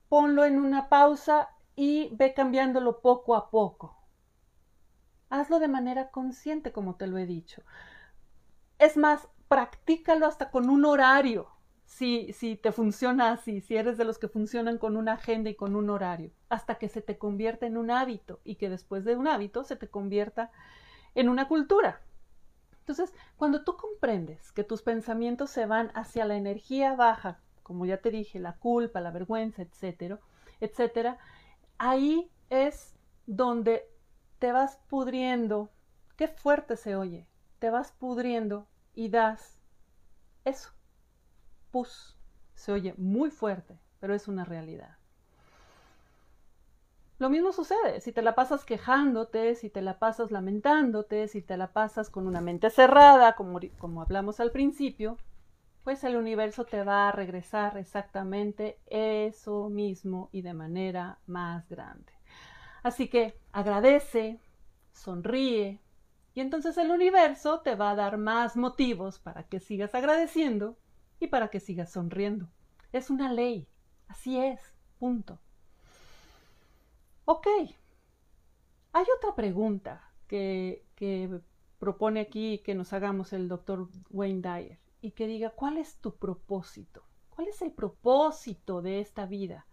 [0.10, 3.98] ponlo en una pausa y ve cambiándolo poco a poco.
[5.30, 7.64] Hazlo de manera consciente, como te lo he dicho.
[8.80, 11.50] Es más, practícalo hasta con un horario,
[11.86, 15.56] si, si te funciona así, si eres de los que funcionan con una agenda y
[15.56, 19.16] con un horario, hasta que se te convierta en un hábito y que después de
[19.16, 20.52] un hábito se te convierta
[21.14, 22.02] en una cultura.
[22.80, 27.98] Entonces, cuando tú comprendes que tus pensamientos se van hacia la energía baja, como ya
[27.98, 30.20] te dije, la culpa, la vergüenza, etcétera,
[30.60, 31.18] etcétera,
[31.78, 33.90] ahí es donde
[34.40, 35.70] te vas pudriendo.
[36.16, 37.28] Qué fuerte se oye.
[37.60, 39.60] Te vas pudriendo y das
[40.44, 40.70] eso.
[41.72, 42.18] Pus.
[42.54, 44.98] Se oye muy fuerte, pero es una realidad.
[47.18, 51.56] Lo mismo sucede si te la pasas quejándote, si te la pasas lamentándote, si te
[51.56, 55.18] la pasas con una mente cerrada, como, como hablamos al principio,
[55.86, 62.12] pues el universo te va a regresar exactamente eso mismo y de manera más grande.
[62.82, 64.40] Así que agradece,
[64.94, 65.80] sonríe,
[66.34, 70.76] y entonces el universo te va a dar más motivos para que sigas agradeciendo
[71.20, 72.50] y para que sigas sonriendo.
[72.92, 73.68] Es una ley,
[74.08, 74.60] así es,
[74.98, 75.40] punto.
[77.26, 77.46] Ok,
[78.92, 81.42] hay otra pregunta que, que
[81.78, 86.16] propone aquí que nos hagamos el doctor Wayne Dyer y que diga, ¿cuál es tu
[86.16, 87.04] propósito?
[87.30, 89.68] ¿Cuál es el propósito de esta vida?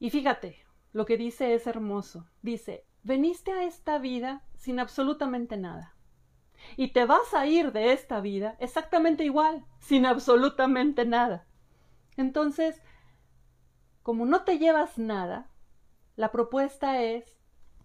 [0.00, 0.58] Y fíjate,
[0.92, 2.26] lo que dice es hermoso.
[2.42, 5.94] Dice, veniste a esta vida sin absolutamente nada.
[6.76, 11.46] Y te vas a ir de esta vida exactamente igual, sin absolutamente nada.
[12.16, 12.82] Entonces,
[14.02, 15.48] como no te llevas nada,
[16.16, 17.38] la propuesta es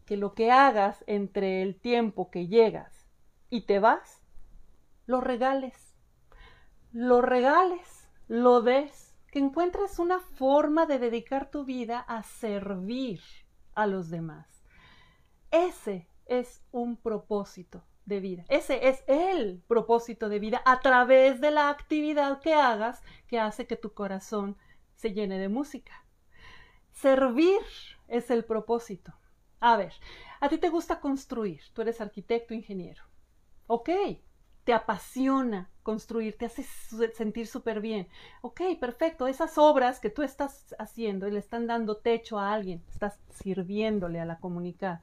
[0.08, 3.08] que lo que hagas entre el tiempo que llegas
[3.52, 4.24] y te vas,
[5.06, 5.83] lo regales
[6.94, 13.20] lo regales, lo des, que encuentres una forma de dedicar tu vida a servir
[13.74, 14.64] a los demás.
[15.50, 18.46] Ese es un propósito de vida.
[18.48, 23.66] Ese es el propósito de vida a través de la actividad que hagas que hace
[23.66, 24.56] que tu corazón
[24.96, 26.06] se llene de música.
[26.92, 27.62] Servir
[28.08, 29.14] es el propósito.
[29.60, 29.94] A ver,
[30.40, 33.04] a ti te gusta construir, tú eres arquitecto, ingeniero.
[33.66, 33.90] Ok,
[34.64, 36.64] te apasiona construir, te hace
[37.14, 38.08] sentir súper bien.
[38.42, 42.82] Ok, perfecto, esas obras que tú estás haciendo y le están dando techo a alguien,
[42.92, 45.02] estás sirviéndole a la comunidad.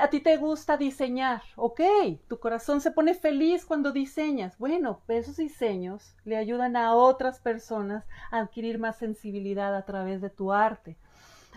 [0.00, 1.80] A ti te gusta diseñar, ok,
[2.28, 4.56] tu corazón se pone feliz cuando diseñas.
[4.58, 10.30] Bueno, esos diseños le ayudan a otras personas a adquirir más sensibilidad a través de
[10.30, 10.96] tu arte.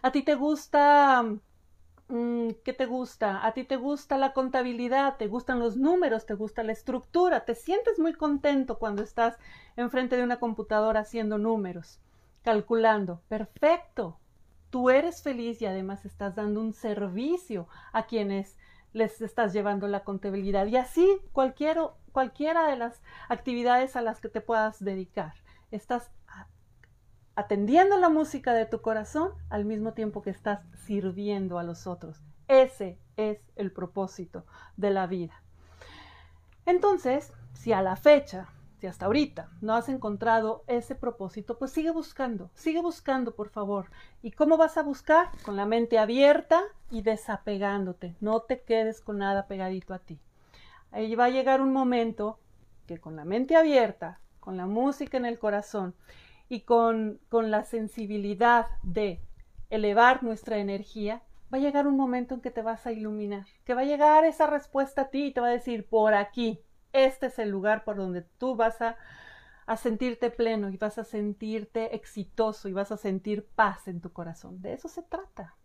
[0.02, 1.26] A ti te gusta
[2.64, 3.46] ¿qué te gusta?
[3.46, 7.56] A ti te gusta la contabilidad, te gustan los números, te gusta la estructura, te
[7.56, 9.38] sientes muy contento cuando estás
[9.78, 12.02] enfrente de una computadora haciendo números,
[12.44, 13.22] calculando.
[13.30, 14.20] Perfecto.
[14.70, 18.58] Tú eres feliz y además estás dando un servicio a quienes
[18.94, 20.68] les estás llevando la contabilidad.
[20.68, 25.34] Y así cualquiera, cualquiera de las actividades a las que te puedas dedicar.
[25.72, 26.12] Estás
[27.36, 32.22] atendiendo la música de tu corazón al mismo tiempo que estás sirviendo a los otros.
[32.48, 34.46] Ese es el propósito
[34.78, 35.42] de la vida.
[36.66, 41.92] Entonces, si a la fecha, si hasta ahorita no has encontrado ese propósito, pues sigue
[41.92, 43.92] buscando, sigue buscando, por favor.
[44.22, 45.30] ¿Y cómo vas a buscar?
[45.44, 48.16] Con la mente abierta y desapegándote.
[48.20, 50.20] No te quedes con nada pegadito a ti.
[50.92, 52.40] Ahí va a llegar un momento
[52.88, 55.96] que con la mente abierta, con la música en el corazón
[56.52, 59.22] y con, la sensibilidad de
[59.70, 63.74] elevar nuestra energía, va a llegar un momento en que te vas a iluminar, que
[63.74, 66.60] va a llegar esa respuesta a ti y te va a decir, por aquí,
[66.92, 68.98] este es el lugar por donde tú vas a,
[69.66, 74.12] a sentirte pleno y vas a sentirte exitoso y vas a sentir paz en tu
[74.12, 74.62] corazón.
[74.62, 75.56] De eso se trata.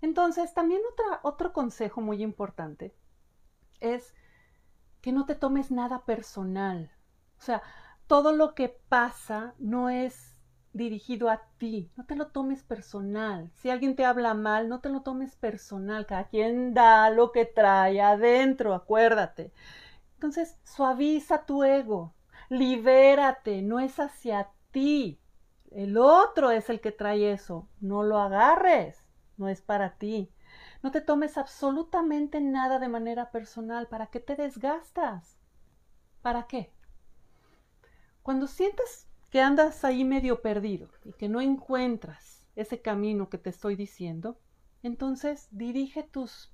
[0.00, 2.96] Entonces, también otra, otro consejo muy importante
[3.78, 4.12] es
[5.02, 6.90] que no te tomes nada personal.
[7.38, 7.62] O sea,
[8.06, 10.36] todo lo que pasa no es
[10.72, 13.50] dirigido a ti, no te lo tomes personal.
[13.54, 16.06] Si alguien te habla mal, no te lo tomes personal.
[16.06, 19.52] Cada quien da lo que trae adentro, acuérdate.
[20.14, 22.14] Entonces, suaviza tu ego,
[22.48, 25.18] libérate, no es hacia ti.
[25.70, 27.68] El otro es el que trae eso.
[27.80, 30.30] No lo agarres, no es para ti.
[30.82, 33.88] No te tomes absolutamente nada de manera personal.
[33.88, 35.38] ¿Para qué te desgastas?
[36.22, 36.75] ¿Para qué?
[38.26, 43.50] Cuando sientas que andas ahí medio perdido y que no encuentras ese camino que te
[43.50, 44.36] estoy diciendo,
[44.82, 46.52] entonces dirige tus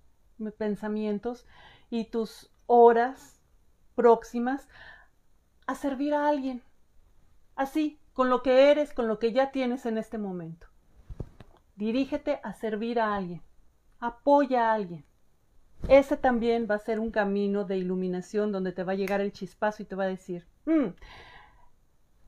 [0.59, 1.47] pensamientos
[1.89, 3.41] y tus horas
[3.95, 4.69] próximas
[5.67, 6.63] a servir a alguien.
[7.57, 10.67] Así, con lo que eres, con lo que ya tienes en este momento.
[11.77, 13.41] Dirígete a servir a alguien.
[13.99, 15.07] Apoya a alguien.
[15.89, 19.33] Ese también va a ser un camino de iluminación donde te va a llegar el
[19.33, 20.89] chispazo y te va a decir, mm,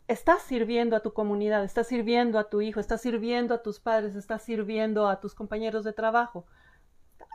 [0.09, 4.15] estás sirviendo a tu comunidad, estás sirviendo a tu hijo, estás sirviendo a tus padres,
[4.17, 6.47] estás sirviendo a tus compañeros de trabajo.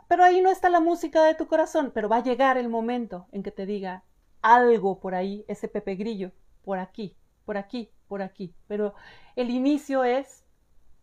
[0.08, 3.26] Pero ahí no está la música de tu corazón, pero va a llegar el momento
[3.32, 4.04] en que te diga
[4.42, 8.54] algo por ahí, ese Pepe Grillo, por aquí, por aquí, por aquí.
[8.66, 8.94] Pero
[9.36, 10.44] el inicio es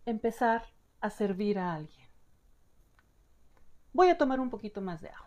[0.05, 0.63] empezar
[1.01, 2.07] a servir a alguien.
[3.93, 5.26] Voy a tomar un poquito más de agua.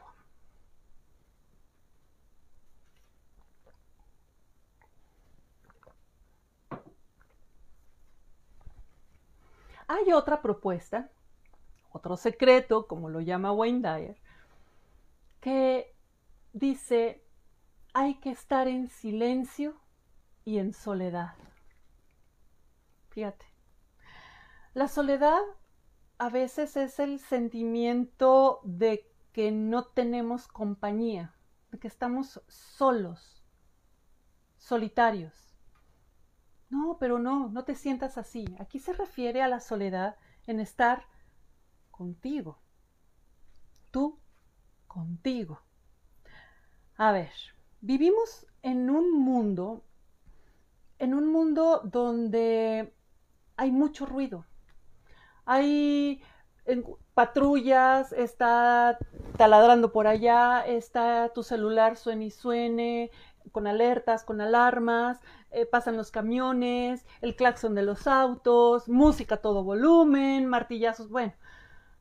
[9.92, 11.10] Hay otra propuesta,
[11.90, 14.16] otro secreto, como lo llama Wayne Dyer,
[15.40, 15.92] que
[16.52, 17.24] dice,
[17.92, 19.74] hay que estar en silencio
[20.44, 21.34] y en soledad.
[23.08, 23.44] Fíjate,
[24.74, 25.40] la soledad
[26.18, 31.34] a veces es el sentimiento de que no tenemos compañía,
[31.72, 33.42] de que estamos solos,
[34.56, 35.49] solitarios.
[36.70, 38.44] No, pero no, no te sientas así.
[38.58, 41.04] Aquí se refiere a la soledad en estar
[41.90, 42.58] contigo.
[43.90, 44.18] Tú
[44.86, 45.60] contigo.
[46.96, 47.32] A ver,
[47.80, 49.84] vivimos en un mundo,
[50.98, 52.94] en un mundo donde
[53.56, 54.46] hay mucho ruido.
[55.44, 56.22] Hay
[57.14, 58.98] patrullas, está
[59.36, 63.10] taladrando por allá, está tu celular suene y suene,
[63.50, 65.20] con alertas, con alarmas,
[65.50, 71.34] eh, pasan los camiones, el claxon de los autos, música a todo volumen, martillazos, bueno,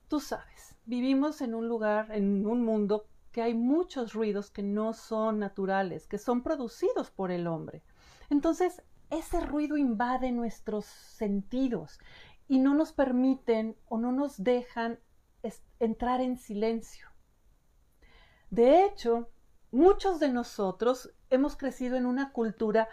[0.07, 4.93] tú sabes, vivimos en un lugar, en un mundo que hay muchos ruidos que no
[4.93, 7.83] son naturales, que son producidos por el hombre.
[8.29, 11.99] Entonces, ese ruido invade nuestros sentidos
[12.47, 14.99] y no nos permiten o no nos dejan
[15.79, 17.07] entrar en silencio.
[18.49, 19.29] De hecho,
[19.71, 22.89] muchos de nosotros hemos crecido en una cultura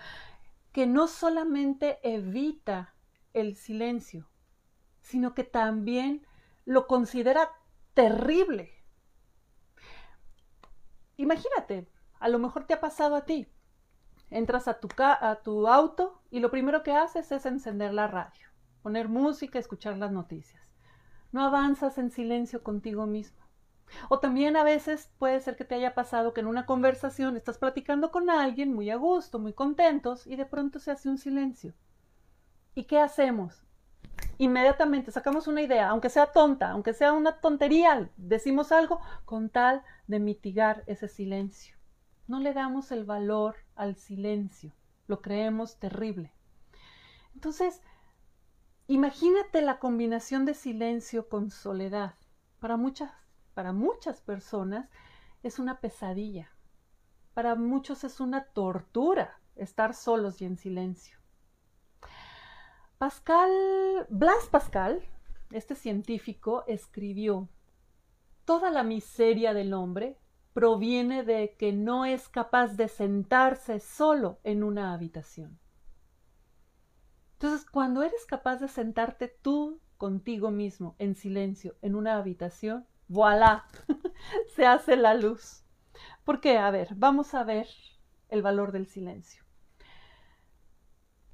[0.73, 2.95] que no solamente evita
[3.33, 4.29] el silencio,
[5.01, 6.27] sino que también
[6.65, 7.51] lo considera
[7.95, 8.73] terrible.
[11.17, 13.49] Imagínate, a lo mejor te ha pasado a ti.
[14.29, 18.49] Entras a tu, a tu auto y lo primero que haces es encender la radio,
[18.83, 20.63] poner música, escuchar las noticias.
[21.33, 23.46] No avanzas en silencio contigo mismo.
[24.09, 27.59] O también a veces puede ser que te haya pasado que en una conversación estás
[27.59, 31.75] platicando con alguien muy a gusto, muy contentos, y de pronto se hace un silencio.
[32.75, 33.67] ¿Y qué hacemos?
[34.39, 39.83] Inmediatamente sacamos una idea, aunque sea tonta, aunque sea una tontería, decimos algo con tal
[40.07, 41.77] de mitigar ese silencio.
[42.27, 44.73] No le damos el valor al silencio,
[45.07, 46.33] lo creemos terrible.
[47.35, 47.81] Entonces,
[48.89, 52.15] imagínate la combinación de silencio con soledad.
[52.59, 53.13] Para muchas,
[53.57, 54.87] para muchas personas
[55.43, 56.51] es una pesadilla.
[57.33, 61.19] Para muchos es una tortura estar solos y en silencio.
[62.99, 63.51] Pascal,
[64.11, 65.01] Blas Pascal,
[65.53, 67.49] este científico, escribió,
[68.45, 70.19] Toda la miseria del hombre
[70.53, 75.59] proviene de que no es capaz de sentarse solo en una habitación.
[77.33, 83.65] Entonces, cuando eres capaz de sentarte tú contigo mismo en silencio en una habitación, voilà,
[84.55, 85.65] se hace la luz.
[86.25, 86.59] ¿Por qué?
[86.59, 87.69] A ver, vamos a ver
[88.29, 89.45] el valor del silencio.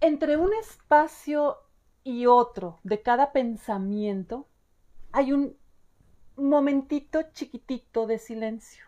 [0.01, 1.59] Entre un espacio
[2.05, 4.49] y otro de cada pensamiento
[5.13, 5.57] hay un
[6.37, 8.85] momentito chiquitito de silencio.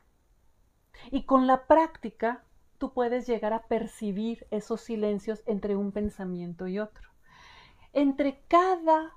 [1.11, 2.45] Y con la práctica,
[2.78, 7.11] tú puedes llegar a percibir esos silencios entre un pensamiento y otro.
[7.93, 9.16] Entre cada,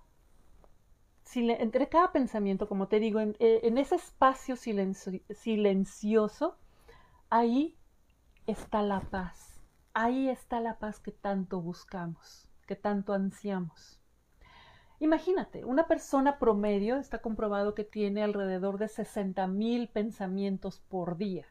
[1.35, 6.57] entre cada pensamiento, como te digo, en, eh, ese espacio silencioso,
[7.29, 7.75] ahí
[8.45, 9.61] está la paz.
[9.93, 13.99] Ahí está la paz que tanto buscamos, que tanto ansiamos.
[14.99, 21.45] Imagínate, una persona promedio está comprobado que tiene alrededor de 60 mil pensamientos por día.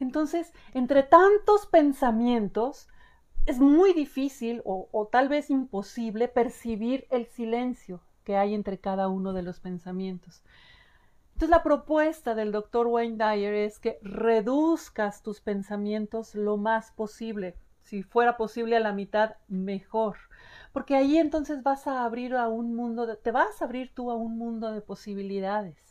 [0.00, 2.88] Entonces, entre tantos pensamientos,
[3.46, 9.32] es muy difícil o, tal vez imposible percibir el silencio que hay entre cada uno
[9.32, 10.42] de los pensamientos.
[11.32, 17.56] Entonces la propuesta del doctor Wayne Dyer es que reduzcas tus pensamientos lo más posible.
[17.82, 20.16] Si fuera posible a la mitad, mejor.
[20.72, 24.16] Porque ahí entonces vas a abrir a un mundo, te vas a abrir tú a
[24.16, 25.90] un mundo de posibilidades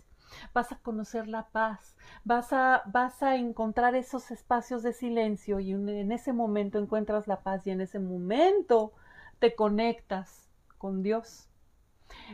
[0.54, 5.72] vas a conocer la paz, vas a, vas a encontrar esos espacios de silencio y
[5.72, 8.94] en ese momento encuentras la paz y en ese momento
[9.40, 11.49] te conectas con Dios.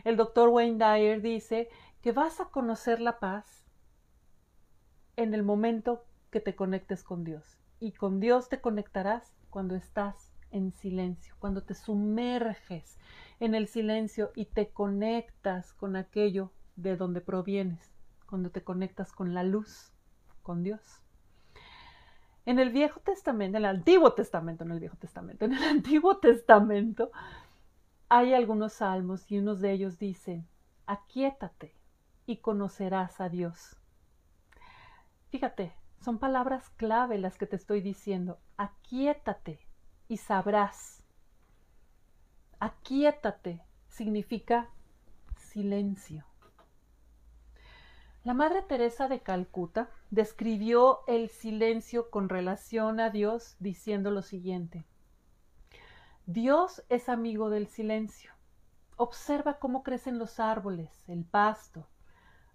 [0.04, 1.70] El doctor Wayne Dyer dice
[2.02, 3.66] que vas a conocer la paz
[5.16, 7.58] en el momento que te conectes con Dios.
[7.80, 12.98] Y con Dios te conectarás cuando estás en silencio, cuando te sumerges
[13.40, 17.92] en el silencio y te conectas con aquello de donde provienes,
[18.26, 19.92] cuando te conectas con la luz,
[20.44, 21.02] con Dios.
[22.46, 26.18] En el Viejo Testamento, en el Antiguo Testamento, en el Viejo Testamento, en el Antiguo
[26.18, 27.12] Testamento
[28.10, 30.48] hay algunos salmos y unos de ellos dicen,
[30.86, 31.76] aquietate
[32.26, 33.78] y conocerás a Dios.
[35.30, 38.40] Fíjate, son palabras clave las que te estoy diciendo.
[38.58, 39.60] Aquietate
[40.08, 41.04] y sabrás.
[42.60, 44.70] Aquietate significa
[45.38, 46.26] silencio.
[48.24, 54.86] La Madre Teresa de Calcuta describió el silencio con relación a Dios diciendo lo siguiente.
[56.28, 58.32] Dios es amigo del silencio.
[58.98, 61.88] Observa cómo crecen los árboles, el pasto.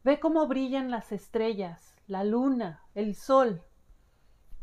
[0.02, 3.62] Ve cómo brillan las estrellas, la luna, el sol.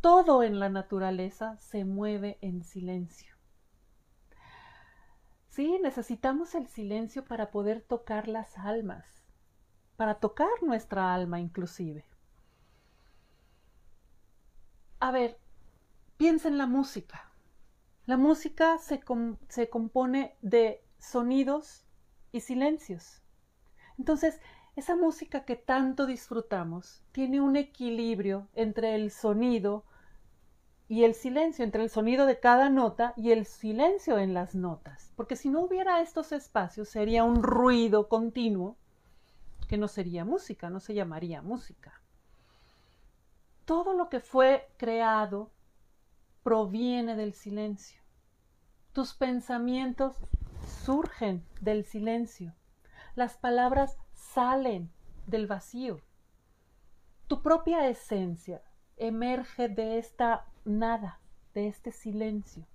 [0.02, 3.34] Todo en la naturaleza se mueve en silencio.
[5.48, 9.24] Sí, necesitamos el silencio para poder tocar las almas,
[9.96, 12.04] para tocar nuestra alma inclusive.
[15.00, 15.40] A ver,
[16.18, 17.27] piensa en la música.
[18.08, 19.02] La música se,
[19.50, 21.84] se compone de sonidos
[22.32, 23.22] y silencios.
[23.98, 24.40] Entonces,
[24.78, 29.84] esa música que tanto disfrutamos tiene un equilibrio entre el sonido
[30.88, 35.12] y el silencio, entre el sonido de cada nota y el silencio en las notas.
[35.18, 38.78] Porque si no hubiera estos espacios sería un ruido continuo
[39.68, 42.02] que no sería música, no se llamaría música.
[43.66, 45.52] Todo lo que fue creado
[46.44, 48.02] proviene del silencio.
[48.94, 50.16] Tus pensamientos
[50.84, 52.56] surgen del silencio.
[53.16, 54.92] Las palabras salen
[55.26, 56.02] del vacío.
[57.28, 58.62] Tu propia esencia
[58.96, 61.20] emerge de esta nada,
[61.54, 62.66] de este silencio.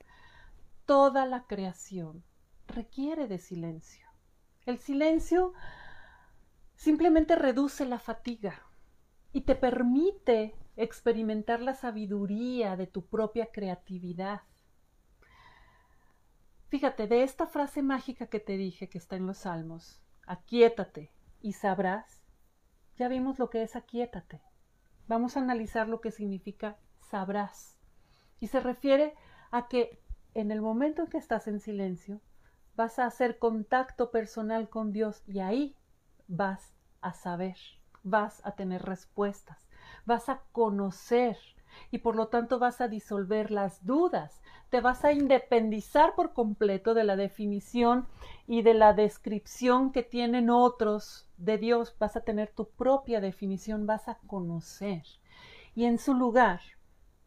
[0.86, 2.22] Toda la creación
[2.66, 4.06] requiere de silencio.
[4.66, 5.52] El silencio
[6.76, 8.62] simplemente reduce la fatiga
[9.32, 14.42] y te permite experimentar la sabiduría de tu propia creatividad.
[16.68, 21.52] Fíjate, de esta frase mágica que te dije que está en los Salmos, aquíétate y
[21.52, 22.22] sabrás,
[22.96, 24.40] ya vimos lo que es aquíétate.
[25.06, 27.76] Vamos a analizar lo que significa sabrás.
[28.40, 29.14] Y se refiere
[29.50, 30.00] a que
[30.34, 32.20] en el momento en que estás en silencio,
[32.74, 35.76] vas a hacer contacto personal con Dios y ahí
[36.26, 37.56] vas a saber,
[38.02, 39.68] vas a tener respuestas,
[40.04, 41.36] vas a conocer
[41.90, 46.94] y por lo tanto vas a disolver las dudas, te vas a independizar por completo
[46.94, 48.06] de la definición
[48.46, 53.86] y de la descripción que tienen otros de Dios, vas a tener tu propia definición,
[53.86, 55.02] vas a conocer.
[55.74, 56.60] Y en su lugar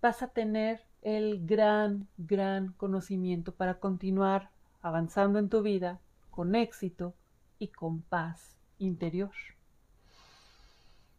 [0.01, 4.49] vas a tener el gran, gran conocimiento para continuar
[4.81, 5.99] avanzando en tu vida
[6.31, 7.13] con éxito
[7.59, 9.31] y con paz interior.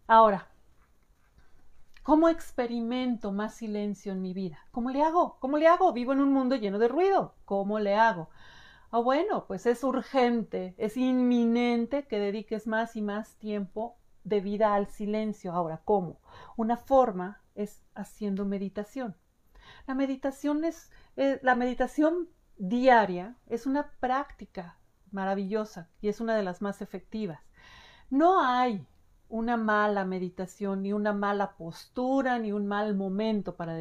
[0.09, 0.49] Ahora,
[2.07, 4.61] ¿cómo experimento más silencio en mi vida?
[4.71, 5.41] ¿Cómo le hago?
[5.41, 5.93] ¿Cómo le hago?
[5.93, 7.35] Vivo en un mundo lleno de ruido.
[7.45, 8.31] ¿Cómo le hago?
[8.93, 14.73] Ah, bueno, pues es urgente, es inminente que dediques más y más tiempo de vida
[14.73, 15.51] al silencio.
[15.51, 16.21] Ahora, ¿cómo?
[16.57, 19.17] Una forma es haciendo meditación.
[19.89, 24.79] La meditación es, eh, la meditación diaria es una práctica
[25.11, 27.41] maravillosa y es una de las más efectivas.
[28.11, 28.87] No hay
[29.29, 33.79] una mala meditación, ni una mala postura, ni un mal momento para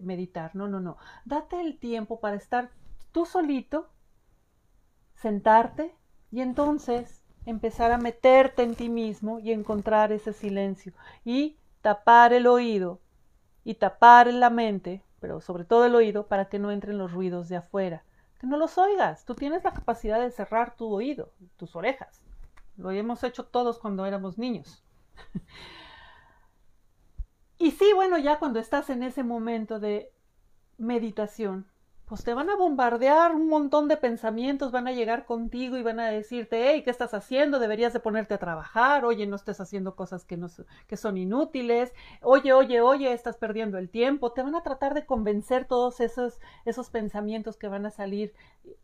[0.00, 0.54] meditar.
[0.54, 0.96] No, no, no.
[1.24, 2.70] Date el tiempo para estar
[3.12, 3.88] tú solito,
[5.14, 5.94] sentarte
[6.30, 10.92] y entonces empezar a meterte en ti mismo y encontrar ese silencio
[11.24, 13.00] y tapar el oído
[13.64, 17.48] y tapar la mente, pero sobre todo el oído, para que no entren los ruidos
[17.48, 18.04] de afuera.
[18.38, 19.24] Que no los oigas.
[19.24, 22.22] Tú tienes la capacidad de cerrar tu oído, tus orejas.
[22.76, 24.83] Lo hemos hecho todos cuando éramos niños.
[27.58, 30.12] Y sí, bueno, ya cuando estás en ese momento de
[30.78, 31.66] meditación,
[32.06, 36.00] pues te van a bombardear un montón de pensamientos, van a llegar contigo y van
[36.00, 37.58] a decirte, hey, ¿qué estás haciendo?
[37.58, 42.52] Deberías de ponerte a trabajar, oye, no estés haciendo cosas que, no, son inútiles, oye,
[42.52, 46.90] oye, oye, estás perdiendo el tiempo, te van a tratar de convencer todos esos, esos
[46.90, 48.34] pensamientos que van a salir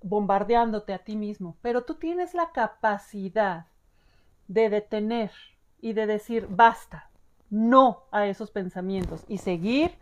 [0.03, 3.66] bombardeándote a ti mismo, pero tú tienes la capacidad
[4.49, 5.31] de detener
[5.81, 7.11] y de decir basta,
[7.49, 9.93] no a esos pensamientos y seguir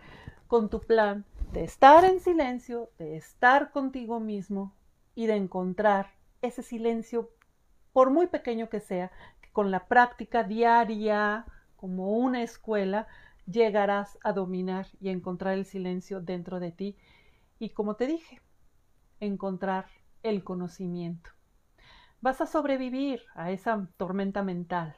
[0.47, 4.75] con tu plan de estar en silencio, de estar contigo mismo
[5.15, 6.11] y de encontrar
[6.43, 7.31] ese silencio,
[7.93, 9.11] por muy pequeño que sea,
[9.41, 13.07] que con la práctica diaria, como una escuela,
[13.47, 16.97] llegarás a dominar y encontrar el silencio dentro de ti
[17.59, 18.41] y, como te dije,
[19.21, 19.87] encontrar
[20.23, 21.31] el conocimiento.
[22.21, 24.97] Vas a sobrevivir a esa tormenta mental,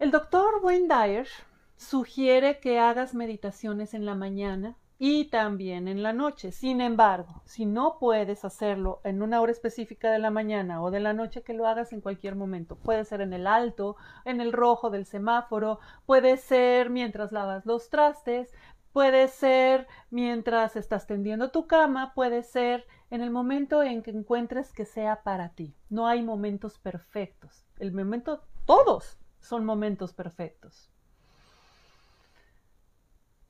[0.00, 1.28] el doctor Wayne Dyer
[1.76, 6.52] sugiere que hagas meditaciones en la mañana y también en la noche.
[6.52, 11.00] Sin embargo, si no puedes hacerlo en una hora específica de la mañana o de
[11.00, 12.76] la noche, que lo hagas en cualquier momento.
[12.76, 17.90] Puede ser en el alto, en el rojo del semáforo, puede ser mientras lavas los
[17.90, 18.54] trastes,
[18.94, 24.72] puede ser mientras estás tendiendo tu cama, puede ser en el momento en que encuentres
[24.72, 25.74] que sea para ti.
[25.90, 27.66] No hay momentos perfectos.
[27.78, 30.90] El momento, todos son momentos perfectos.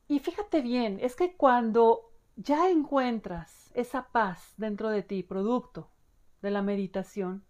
[0.08, 5.90] Y fíjate bien, es que cuando ya encuentras esa paz dentro de ti, producto
[6.42, 7.44] de la meditación,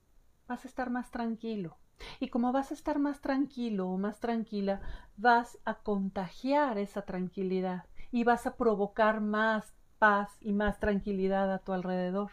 [0.47, 1.79] vas a estar más tranquilo.
[2.19, 4.81] Y como vas a estar más tranquilo o más tranquila,
[5.17, 11.61] vas a contagiar esa tranquilidad y vas a provocar más paz y más tranquilidad a
[11.61, 12.33] tu alrededor.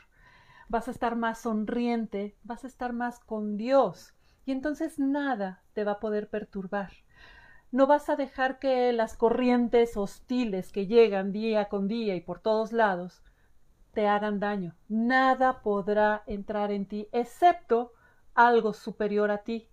[0.69, 4.13] Vas a estar más sonriente, vas a estar más con Dios,
[4.47, 6.93] y entonces nada te va a poder perturbar.
[7.69, 12.39] No vas a dejar que las corrientes hostiles que llegan día con día y por
[12.39, 13.21] todos lados
[13.91, 14.73] te hagan daño.
[14.87, 17.91] Nada podrá entrar en ti excepto
[18.35, 19.67] algo superior a ti,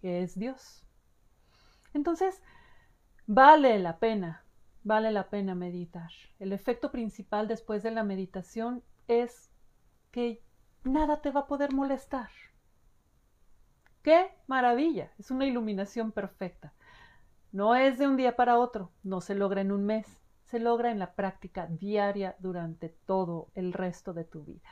[0.00, 0.86] que es Dios.
[1.92, 2.40] Entonces,
[3.26, 4.44] vale la pena,
[4.84, 6.12] vale la pena meditar.
[6.38, 9.50] El efecto principal después de la meditación es
[10.12, 10.40] que
[10.84, 12.30] nada te va a poder molestar.
[14.02, 15.12] ¡Qué maravilla!
[15.18, 16.72] Es una iluminación perfecta.
[17.52, 20.06] No es de un día para otro, no se logra en un mes,
[20.44, 24.68] se logra en la práctica diaria durante todo el resto de tu vida.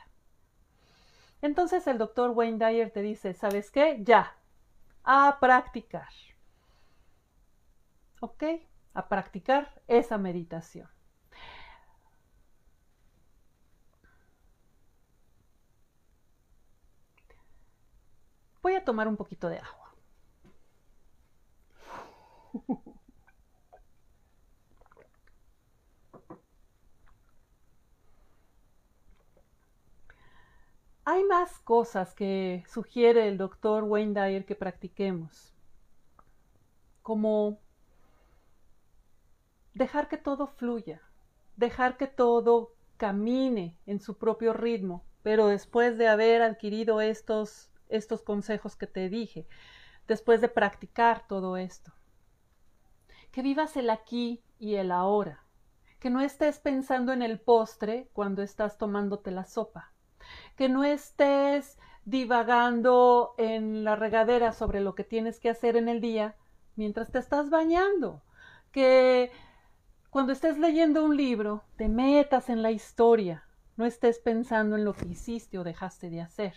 [1.41, 3.99] Entonces el doctor Wayne Dyer te dice, ¿sabes qué?
[4.03, 4.35] Ya,
[5.03, 6.09] a practicar.
[8.19, 8.43] ¿Ok?
[8.93, 10.89] A practicar esa meditación.
[18.61, 19.95] Voy a tomar un poquito de agua.
[31.05, 35.53] Hay más cosas que sugiere el doctor Wayne Dyer que practiquemos,
[37.01, 37.57] como
[39.73, 41.01] dejar que todo fluya,
[41.57, 48.21] dejar que todo camine en su propio ritmo, pero después de haber adquirido estos, estos
[48.21, 49.47] consejos que te dije,
[50.07, 51.93] después de practicar todo esto.
[53.31, 55.43] Que vivas el aquí y el ahora,
[55.99, 59.91] que no estés pensando en el postre cuando estás tomándote la sopa,
[60.55, 66.01] que no estés divagando en la regadera sobre lo que tienes que hacer en el
[66.01, 66.35] día
[66.75, 68.23] mientras te estás bañando,
[68.71, 69.31] que
[70.09, 73.45] cuando estés leyendo un libro te metas en la historia,
[73.77, 76.55] no estés pensando en lo que hiciste o dejaste de hacer.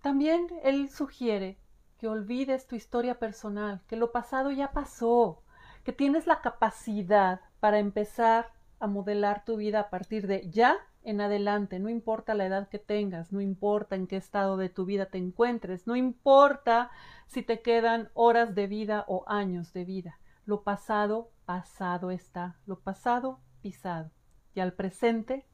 [0.00, 1.58] También él sugiere
[1.98, 5.42] que olvides tu historia personal, que lo pasado ya pasó,
[5.84, 11.20] que tienes la capacidad para empezar a modelar tu vida a partir de ya en
[11.20, 15.06] adelante, no importa la edad que tengas, no importa en qué estado de tu vida
[15.06, 16.90] te encuentres, no importa
[17.26, 20.18] si te quedan horas de vida o años de vida.
[20.44, 24.10] Lo pasado, pasado está, lo pasado, pisado.
[24.54, 25.46] Y al presente,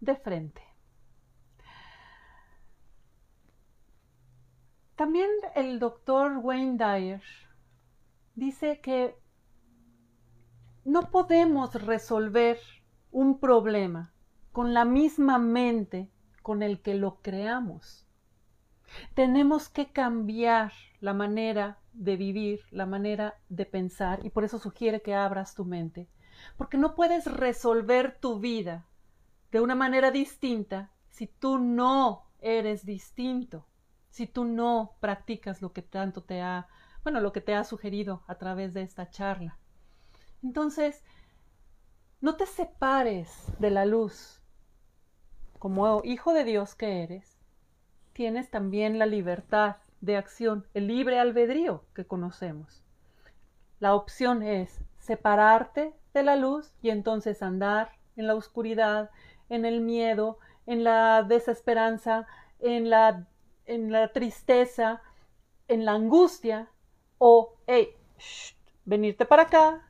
[0.00, 0.71] de frente.
[5.02, 7.22] También el doctor Wayne Dyer
[8.36, 9.16] dice que
[10.84, 12.60] no podemos resolver
[13.10, 14.14] un problema
[14.52, 16.08] con la misma mente
[16.40, 18.06] con el que lo creamos.
[19.14, 25.02] Tenemos que cambiar la manera de vivir, la manera de pensar, y por eso sugiere
[25.02, 26.08] que abras tu mente,
[26.56, 28.86] porque no puedes resolver tu vida
[29.50, 33.66] de una manera distinta si tú no eres distinto,
[34.12, 36.68] si tú no practicas lo que tanto te ha,
[37.02, 39.56] bueno, lo que te ha sugerido a través de esta charla.
[40.42, 41.02] Entonces,
[42.20, 44.42] no te separes de la luz,
[45.58, 47.40] como hijo de Dios que eres,
[48.12, 52.84] tienes también la libertad de acción, el libre albedrío que conocemos.
[53.80, 59.10] La opción es separarte de la luz y entonces andar en la oscuridad,
[59.48, 62.26] en el miedo, en la desesperanza,
[62.60, 63.26] en la,
[63.66, 65.02] en la tristeza,
[65.68, 66.68] en la angustia,
[67.18, 67.94] o, hey,
[68.84, 69.82] venirte para acá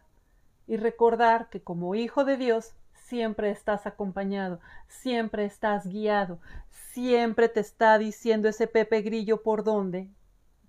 [0.66, 7.60] y recordar que como hijo de Dios siempre estás acompañado, siempre estás guiado, siempre te
[7.60, 10.10] está diciendo ese Pepe Grillo por dónde.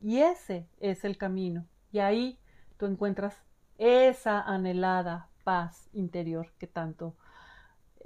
[0.01, 1.65] Y ese es el camino.
[1.91, 2.39] Y ahí
[2.77, 3.41] tú encuentras
[3.77, 7.15] esa anhelada paz interior que tanto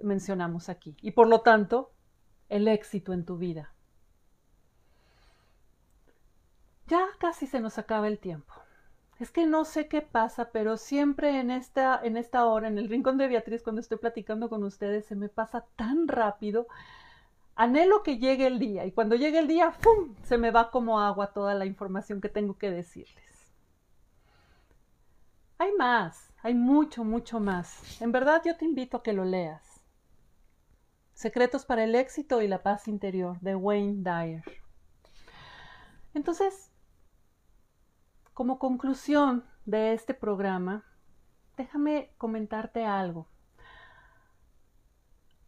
[0.02, 0.96] mencionamos aquí.
[1.02, 1.92] Y por lo tanto,
[2.50, 3.74] el éxito en tu vida.
[6.88, 8.54] Ya casi se nos acaba el tiempo
[9.20, 12.88] es que no sé qué pasa, pero siempre en esta, en esta hora, en el
[12.88, 16.68] rincón de Beatriz, cuando estoy platicando con ustedes, se me pasa tan rápido.
[17.56, 20.14] Anhelo que llegue el día y cuando llegue el día, ¡pum!
[20.24, 23.16] se me va como agua toda la información que tengo que decirles.
[25.58, 28.00] Hay más, hay mucho, mucho más.
[28.00, 29.82] En verdad yo te invito a que lo leas.
[31.16, 34.44] Secretos para el éxito y la paz interior de Wayne Dyer.
[36.14, 36.70] Entonces,
[38.38, 40.86] como conclusión de este programa,
[41.58, 43.28] déjame comentarte algo.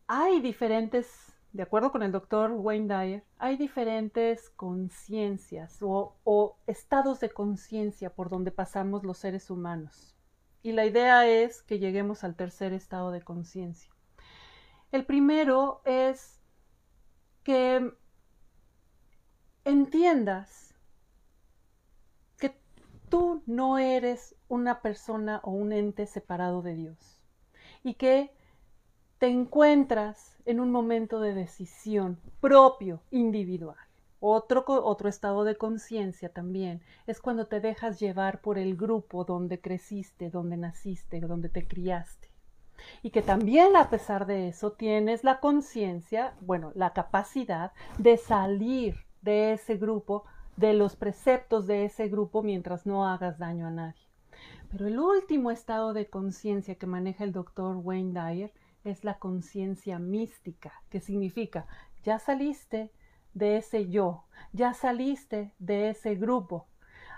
[0.08, 7.20] Hay diferentes, de acuerdo con el doctor Wayne Dyer, hay diferentes conciencias o, o, estados
[7.20, 10.18] de conciencia por donde pasamos los seres humanos.
[10.64, 13.92] Y la idea es que lleguemos al tercer estado de conciencia.
[14.92, 16.42] El primero es
[17.44, 17.94] que
[19.64, 20.69] entiendas
[23.10, 27.22] tú no eres una persona o un ente separado de Dios
[27.84, 28.32] y que
[29.18, 33.78] te encuentras en un momento de decisión propio, individual.
[34.22, 39.62] Otro, otro estado de conciencia también es cuando te dejas llevar por el grupo donde
[39.62, 42.30] creciste, donde naciste, donde te criaste.
[43.02, 49.06] Y que también a pesar de eso tienes la conciencia, bueno, la capacidad de salir
[49.22, 50.26] de ese grupo
[50.60, 54.02] de los preceptos de ese grupo mientras no hagas daño a nadie.
[54.70, 58.52] Pero el último estado de conciencia que maneja el doctor Wayne Dyer
[58.84, 61.66] es la conciencia mística, que significa
[62.04, 62.92] ya saliste
[63.34, 66.68] de ese yo, ya saliste de ese grupo,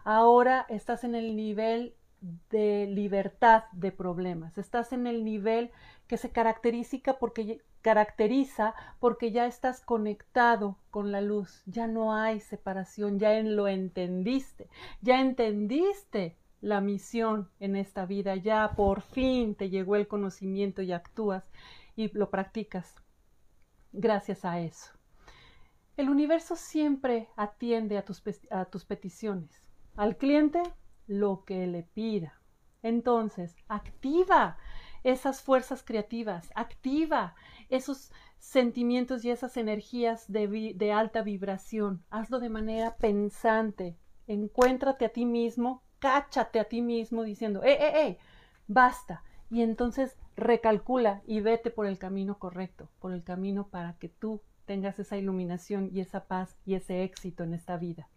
[0.03, 1.95] ahora estás en el nivel
[2.51, 4.57] de libertad de problemas.
[4.59, 5.71] Estás en el nivel
[6.07, 11.63] que se caracteriza porque, caracteriza porque ya estás conectado con la luz.
[11.65, 14.69] Ya no hay separación, ya lo entendiste.
[15.01, 18.35] Ya entendiste la misión en esta vida.
[18.35, 21.43] Ya por fin te llegó el conocimiento y actúas
[21.95, 22.95] y lo practicas
[23.91, 24.93] gracias a eso.
[25.97, 29.61] El universo siempre atiende a tus, a tus peticiones.
[29.95, 30.61] Al cliente
[31.07, 32.39] lo que le pida.
[32.81, 34.57] Entonces, activa
[35.03, 37.35] esas fuerzas creativas, activa
[37.69, 42.03] esos sentimientos y esas energías de, de, alta vibración.
[42.09, 43.97] Hazlo de manera pensante.
[44.27, 48.17] Encuéntrate a ti mismo, cáchate a ti mismo diciendo, ¡eh, eh, eh!
[48.67, 49.23] Basta.
[49.49, 54.41] Y entonces recalcula y vete por el camino correcto, por el camino para que tú
[54.65, 58.07] tengas esa iluminación y esa paz y ese éxito en esta vida.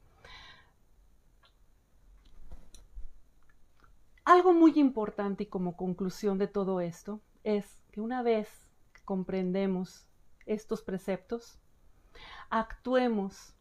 [4.24, 8.48] Algo muy importante y como conclusión de todo esto es que una vez
[8.94, 10.06] que comprendemos
[10.46, 11.58] estos preceptos,
[12.48, 13.54] actuemos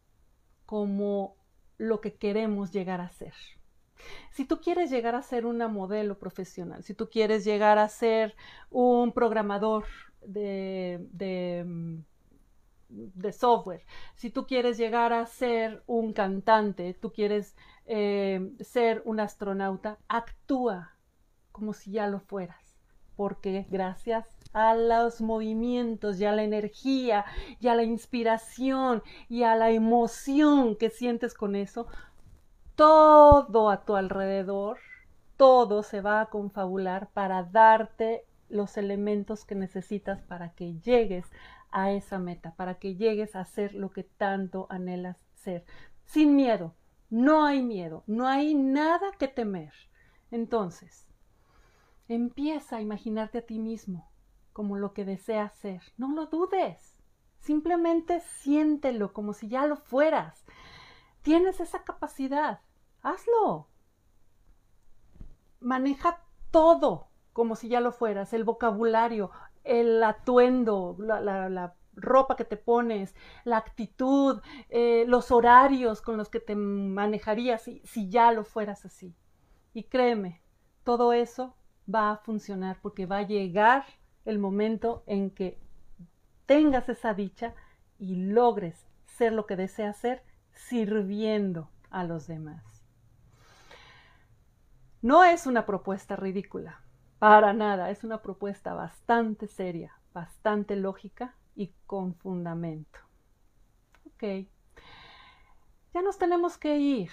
[0.65, 1.35] como
[1.77, 3.33] lo que queremos llegar a ser.
[4.31, 8.35] Si tú quieres llegar a ser una modelo profesional, si tú quieres llegar a ser
[8.69, 9.85] un programador
[10.21, 11.05] de,
[12.89, 13.85] de software,
[14.15, 17.55] si tú quieres llegar a ser un cantante, tú quieres
[17.85, 20.95] eh, ser un astronauta, actúa
[21.51, 22.75] como si ya lo fueras,
[23.15, 27.25] porque gracias a los movimientos y a la energía
[27.59, 31.87] y a la inspiración y a la emoción que sientes con eso,
[32.75, 34.77] todo a tu alrededor,
[35.37, 41.25] todo se va a confabular para darte los elementos que necesitas para que llegues
[41.71, 45.65] a esa meta, para que llegues a ser lo que tanto anhelas ser,
[46.05, 46.73] sin miedo,
[47.09, 49.73] no hay miedo, no hay nada que temer.
[50.31, 51.07] Entonces,
[52.07, 54.11] empieza a imaginarte a ti mismo
[54.51, 55.81] como lo que deseas ser.
[55.97, 57.01] No lo dudes.
[57.39, 60.45] Simplemente siéntelo como si ya lo fueras.
[61.21, 62.61] Tienes esa capacidad.
[63.01, 63.67] Hazlo.
[65.59, 68.33] Maneja todo como si ya lo fueras.
[68.33, 69.31] El vocabulario,
[69.63, 76.29] el atuendo, la, la ropa que te pones, la actitud, eh, los horarios con los
[76.29, 79.15] que te manejarías si, si ya lo fueras así.
[79.73, 80.41] Y créeme,
[80.83, 81.55] todo eso
[81.93, 83.85] va a funcionar porque va a llegar
[84.25, 85.59] el momento en que
[86.45, 87.53] tengas esa dicha
[87.97, 92.63] y logres ser lo que deseas ser sirviendo a los demás.
[95.01, 96.81] No es una propuesta ridícula,
[97.19, 102.99] para nada, es una propuesta bastante seria, bastante lógica y con fundamento.
[104.07, 104.47] Ok,
[105.93, 107.11] ya nos tenemos que ir.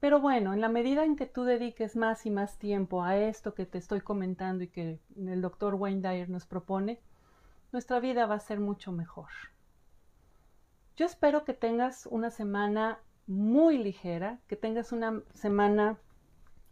[0.00, 3.54] Pero bueno, en la medida en que tú dediques más y más tiempo a esto
[3.54, 7.00] que te estoy comentando y que el doctor Wayne Dyer nos propone,
[7.70, 9.28] nuestra vida va a ser mucho mejor.
[10.96, 15.98] Yo espero que tengas una semana muy ligera, que tengas una semana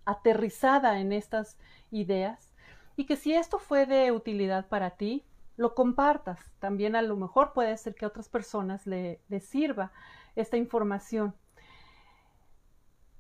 [0.05, 1.59] aterrizada en estas
[1.91, 2.51] ideas
[2.97, 5.25] y que si esto fue de utilidad para ti,
[5.59, 6.41] lo compartas.
[6.61, 9.93] También a lo mejor puede ser que a otras personas le, sirva
[10.37, 11.35] esta información.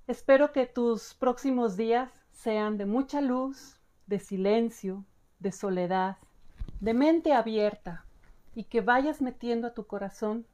[0.06, 5.04] Espero que tus próximos días sean de mucha luz, de silencio,
[5.40, 6.16] de soledad,
[6.80, 8.06] de mente abierta
[8.54, 10.46] y que vayas metiendo a tu corazón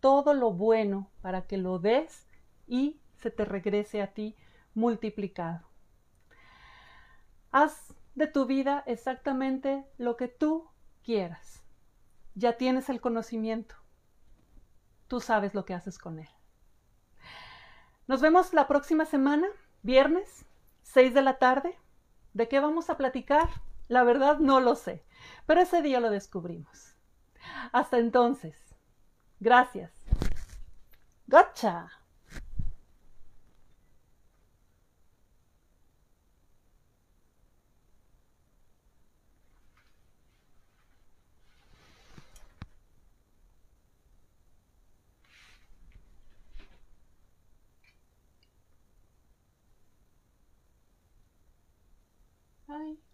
[0.00, 2.26] todo lo bueno para que lo des
[2.66, 4.34] y se te regrese a ti
[4.72, 5.68] multiplicado.
[7.52, 10.69] Haz de tu vida exactamente lo que tú
[11.04, 11.62] quieras.
[12.34, 13.74] Ya tienes el conocimiento.
[15.08, 16.28] Tú sabes lo que haces con él.
[18.06, 19.46] Nos vemos la próxima semana,
[19.82, 20.44] viernes,
[20.82, 21.78] 6 de la tarde.
[22.32, 23.48] ¿De qué vamos a platicar?
[23.88, 25.04] La verdad no lo sé,
[25.46, 26.94] pero ese día lo descubrimos.
[27.72, 28.56] Hasta entonces,
[29.40, 29.92] gracias.
[31.26, 31.99] Gotcha.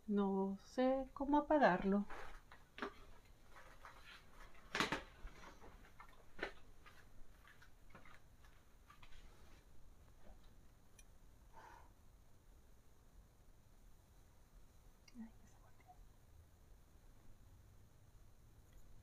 [0.06, 2.04] No sé cómo apagarlo.